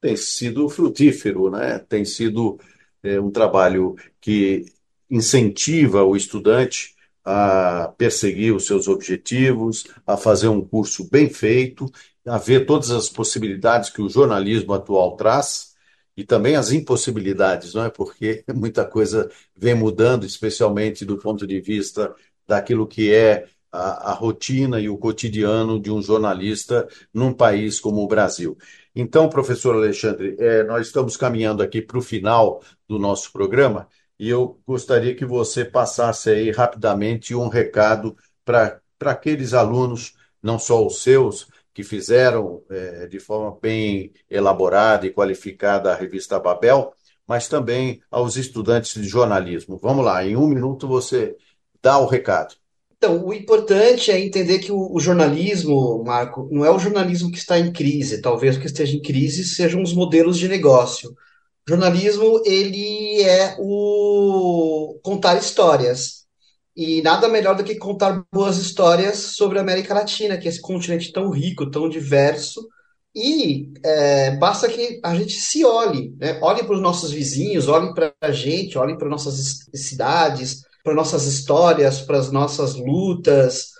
tem 0.00 0.16
sido 0.16 0.68
frutífero, 0.68 1.50
né? 1.50 1.78
Tem 1.88 2.04
sido 2.04 2.58
é, 3.02 3.20
um 3.20 3.30
trabalho 3.30 3.96
que 4.20 4.66
incentiva 5.10 6.04
o 6.04 6.16
estudante 6.16 6.94
a 7.24 7.92
perseguir 7.98 8.54
os 8.54 8.66
seus 8.66 8.88
objetivos, 8.88 9.84
a 10.06 10.16
fazer 10.16 10.48
um 10.48 10.60
curso 10.60 11.08
bem 11.08 11.28
feito, 11.28 11.90
a 12.26 12.38
ver 12.38 12.66
todas 12.66 12.90
as 12.90 13.08
possibilidades 13.08 13.90
que 13.90 14.02
o 14.02 14.08
jornalismo 14.08 14.72
atual 14.72 15.16
traz 15.16 15.74
e 16.16 16.24
também 16.24 16.56
as 16.56 16.72
impossibilidades, 16.72 17.74
não 17.74 17.84
é? 17.84 17.90
Porque 17.90 18.44
muita 18.54 18.84
coisa 18.84 19.30
vem 19.56 19.74
mudando, 19.74 20.26
especialmente 20.26 21.04
do 21.04 21.18
ponto 21.18 21.46
de 21.46 21.60
vista 21.60 22.14
daquilo 22.50 22.84
que 22.84 23.14
é 23.14 23.46
a, 23.70 24.10
a, 24.10 24.12
rotina 24.12 24.80
e 24.80 24.88
o 24.88 24.98
cotidiano 24.98 25.78
de 25.78 25.88
um 25.88 26.02
jornalista 26.02 26.88
num 27.14 27.32
país 27.32 27.78
como 27.78 28.02
o 28.02 28.08
Brasil. 28.08 28.58
Então, 28.94 29.28
professor 29.28 29.76
Alexandre, 29.76 30.34
é, 30.40 30.64
nós 30.64 30.88
estamos 30.88 31.16
caminhando 31.16 31.62
aqui 31.62 31.80
para 31.80 31.96
o 31.96 32.02
final 32.02 32.60
do 32.88 32.98
nosso 32.98 33.32
programa 33.32 33.88
e 34.18 34.28
eu 34.28 34.60
gostaria 34.66 35.14
que 35.14 35.24
você 35.24 35.64
passasse 35.64 36.28
aí 36.28 36.50
rapidamente 36.50 37.36
um 37.36 37.46
recado 37.46 38.16
para 38.44 38.80
aqueles 39.00 39.54
alunos, 39.54 40.14
não 40.42 40.58
só 40.58 40.84
os 40.84 41.02
seus, 41.02 41.46
que 41.72 41.84
fizeram 41.84 42.64
é, 42.68 43.06
de 43.06 43.20
forma 43.20 43.56
bem 43.62 44.12
elaborada 44.28 45.06
e 45.06 45.12
qualificada 45.12 45.92
a 45.92 45.94
revista 45.94 46.40
Babel, 46.40 46.92
mas 47.28 47.46
também 47.46 48.02
aos 48.10 48.36
estudantes 48.36 49.00
de 49.00 49.06
jornalismo. 49.06 49.78
Vamos 49.78 50.04
lá, 50.04 50.24
em 50.24 50.36
um 50.36 50.48
minuto 50.48 50.88
você 50.88 51.36
dá 51.82 51.98
o 51.98 52.06
recado. 52.06 52.54
Então, 52.96 53.24
o 53.24 53.32
importante 53.32 54.10
é 54.10 54.20
entender 54.20 54.58
que 54.58 54.70
o, 54.70 54.92
o, 54.92 55.00
jornalismo, 55.00 56.04
Marco, 56.04 56.48
não 56.50 56.64
é 56.64 56.70
o 56.70 56.78
jornalismo 56.78 57.30
que 57.32 57.38
está 57.38 57.58
em 57.58 57.72
crise. 57.72 58.20
Talvez 58.20 58.56
o 58.56 58.60
que 58.60 58.66
esteja 58.66 58.94
em 58.94 59.00
crise 59.00 59.44
sejam 59.44 59.82
os 59.82 59.94
modelos 59.94 60.36
de 60.38 60.48
negócio 60.48 61.14
jornalismo 61.70 62.42
ele 62.44 63.22
é 63.22 63.56
o 63.58 64.98
contar 65.02 65.36
histórias. 65.36 66.20
E 66.76 67.02
nada 67.02 67.28
melhor 67.28 67.56
do 67.56 67.64
que 67.64 67.74
contar 67.74 68.24
boas 68.32 68.56
histórias 68.56 69.18
sobre 69.36 69.58
a 69.58 69.62
América 69.62 69.94
Latina, 69.94 70.38
que 70.38 70.46
é 70.46 70.50
esse 70.50 70.60
continente 70.60 71.12
tão 71.12 71.30
rico, 71.30 71.70
tão 71.70 71.88
diverso. 71.88 72.66
E 73.14 73.72
é, 73.84 74.36
basta 74.36 74.68
que 74.68 75.00
a 75.02 75.14
gente 75.14 75.32
se 75.32 75.64
olhe, 75.64 76.14
né? 76.18 76.38
olhe 76.40 76.62
para 76.62 76.74
os 76.74 76.80
nossos 76.80 77.10
vizinhos, 77.10 77.68
olhe 77.68 77.92
para 77.92 78.12
a 78.20 78.30
gente, 78.30 78.78
olhe 78.78 78.96
para 78.96 79.08
nossas 79.08 79.66
cidades, 79.74 80.62
para 80.90 80.96
nossas 80.96 81.24
histórias, 81.24 82.00
para 82.00 82.18
as 82.18 82.32
nossas 82.32 82.74
lutas, 82.74 83.70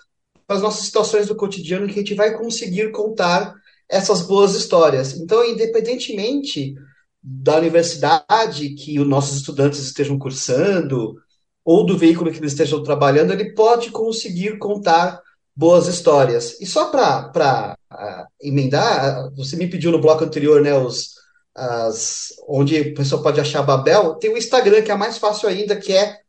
para 0.47 0.57
as 0.57 0.63
nossas 0.63 0.85
situações 0.85 1.27
do 1.27 1.35
cotidiano, 1.35 1.89
que 1.89 1.95
a 1.95 2.03
gente 2.03 2.15
vai 2.15 2.39
conseguir 2.39 2.93
contar 2.93 3.53
essas 3.89 4.23
boas 4.23 4.55
histórias. 4.55 5.17
Então, 5.17 5.45
independentemente 5.45 6.75
da 7.21 7.59
universidade 7.59 8.71
que 8.77 9.01
os 9.01 9.09
nossos 9.09 9.39
estudantes 9.39 9.81
estejam 9.81 10.17
cursando, 10.19 11.17
ou 11.65 11.85
do 11.85 11.99
veículo 11.99 12.31
que 12.31 12.39
eles 12.39 12.53
estejam 12.53 12.81
trabalhando, 12.81 13.33
ele 13.33 13.55
pode 13.55 13.91
conseguir 13.91 14.57
contar 14.59 15.21
boas 15.55 15.89
histórias. 15.89 16.61
E 16.61 16.67
só 16.67 16.91
para 16.91 17.77
uh, 17.93 18.27
emendar, 18.41 19.31
você 19.35 19.57
me 19.57 19.67
pediu 19.67 19.91
no 19.91 20.01
bloco 20.01 20.23
anterior, 20.23 20.63
né, 20.63 20.79
os, 20.79 21.11
as, 21.57 22.29
onde 22.49 22.79
a 22.79 22.95
pessoa 22.95 23.21
pode 23.21 23.41
achar 23.41 23.63
Babel, 23.63 24.15
tem 24.15 24.33
o 24.33 24.39
Instagram, 24.39 24.83
que 24.83 24.93
é 24.93 24.97
mais 24.97 25.19
fácil 25.19 25.49
ainda, 25.49 25.75
que 25.75 25.93
é 25.93 26.21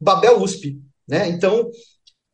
Babel 0.00 0.40
USP. 0.42 0.80
Né? 1.06 1.28
Então, 1.28 1.70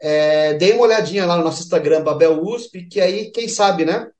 é, 0.00 0.54
dê 0.54 0.72
uma 0.72 0.82
olhadinha 0.82 1.26
lá 1.26 1.36
no 1.36 1.44
nosso 1.44 1.62
Instagram, 1.62 2.02
Babel 2.02 2.42
USP, 2.42 2.86
que 2.86 3.00
aí, 3.00 3.30
quem 3.30 3.48
sabe, 3.48 3.84
né? 3.84 4.10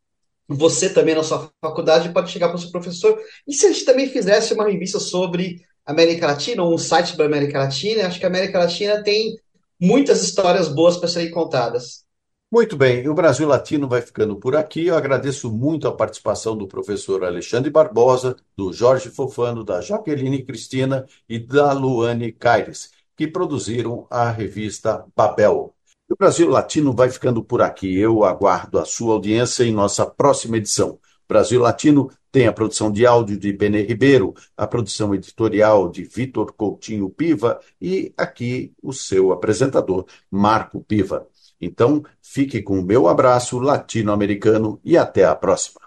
você 0.49 0.91
também 0.91 1.15
na 1.15 1.23
sua 1.23 1.51
faculdade 1.61 2.13
pode 2.13 2.31
chegar 2.31 2.49
para 2.49 2.57
o 2.57 2.61
seu 2.61 2.71
professor. 2.71 3.19
E 3.47 3.55
se 3.55 3.67
a 3.67 3.73
gente 3.73 3.85
também 3.85 4.09
fizesse 4.09 4.53
uma 4.55 4.69
revista 4.69 5.01
sobre 5.01 5.63
América 5.85 6.27
Latina, 6.27 6.63
ou 6.63 6.75
um 6.75 6.79
site 6.79 7.11
sobre 7.11 7.25
a 7.25 7.27
América 7.27 7.59
Latina, 7.59 8.07
acho 8.07 8.19
que 8.19 8.27
a 8.27 8.29
América 8.29 8.59
Latina 8.59 9.03
tem 9.03 9.39
muitas 9.81 10.23
histórias 10.23 10.69
boas 10.69 10.97
para 10.97 11.09
serem 11.09 11.31
contadas. 11.31 12.05
Muito 12.53 12.77
bem, 12.77 13.09
o 13.09 13.15
Brasil 13.15 13.49
Latino 13.49 13.89
vai 13.89 14.01
ficando 14.01 14.37
por 14.37 14.55
aqui. 14.55 14.87
Eu 14.87 14.97
agradeço 14.97 15.51
muito 15.51 15.89
a 15.89 15.93
participação 15.93 16.57
do 16.57 16.69
professor 16.69 17.25
Alexandre 17.25 17.69
Barbosa, 17.69 18.37
do 18.57 18.73
Jorge 18.73 19.11
Fofano, 19.11 19.65
da 19.65 19.81
Jaqueline 19.81 20.45
Cristina 20.45 21.05
e 21.29 21.39
da 21.39 21.73
Luane 21.73 22.31
Caires, 22.31 22.91
que 23.17 23.27
produziram 23.27 24.07
a 24.11 24.31
revista 24.31 25.05
Babel. 25.15 25.75
O 26.11 26.17
Brasil 26.17 26.49
Latino 26.49 26.93
vai 26.93 27.09
ficando 27.09 27.43
por 27.43 27.63
aqui. 27.63 27.99
Eu 27.99 28.25
aguardo 28.25 28.79
a 28.79 28.85
sua 28.85 29.15
audiência 29.15 29.65
em 29.65 29.73
nossa 29.73 30.05
próxima 30.05 30.57
edição. 30.59 30.99
Brasil 31.27 31.61
Latino 31.61 32.11
tem 32.31 32.47
a 32.47 32.53
produção 32.53 32.91
de 32.91 33.07
áudio 33.07 33.39
de 33.39 33.53
Benê 33.53 33.83
Ribeiro, 33.83 34.35
a 34.57 34.67
produção 34.67 35.15
editorial 35.15 35.89
de 35.89 36.03
Vitor 36.03 36.53
Coutinho 36.53 37.09
Piva 37.09 37.61
e 37.81 38.13
aqui 38.17 38.73
o 38.83 38.93
seu 38.93 39.33
apresentador, 39.33 40.05
Marco 40.31 40.81
Piva. 40.83 41.27
Então, 41.61 42.05
fique 42.21 42.61
com 42.61 42.79
o 42.79 42.83
meu 42.83 43.09
abraço 43.09 43.59
latino-americano 43.59 44.79
e 44.85 44.99
até 44.99 45.25
a 45.25 45.35
próxima. 45.35 45.81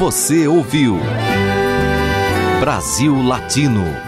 Você 0.00 0.46
ouviu 0.46 0.96
Brasil 2.60 3.22
Latino 3.22 4.07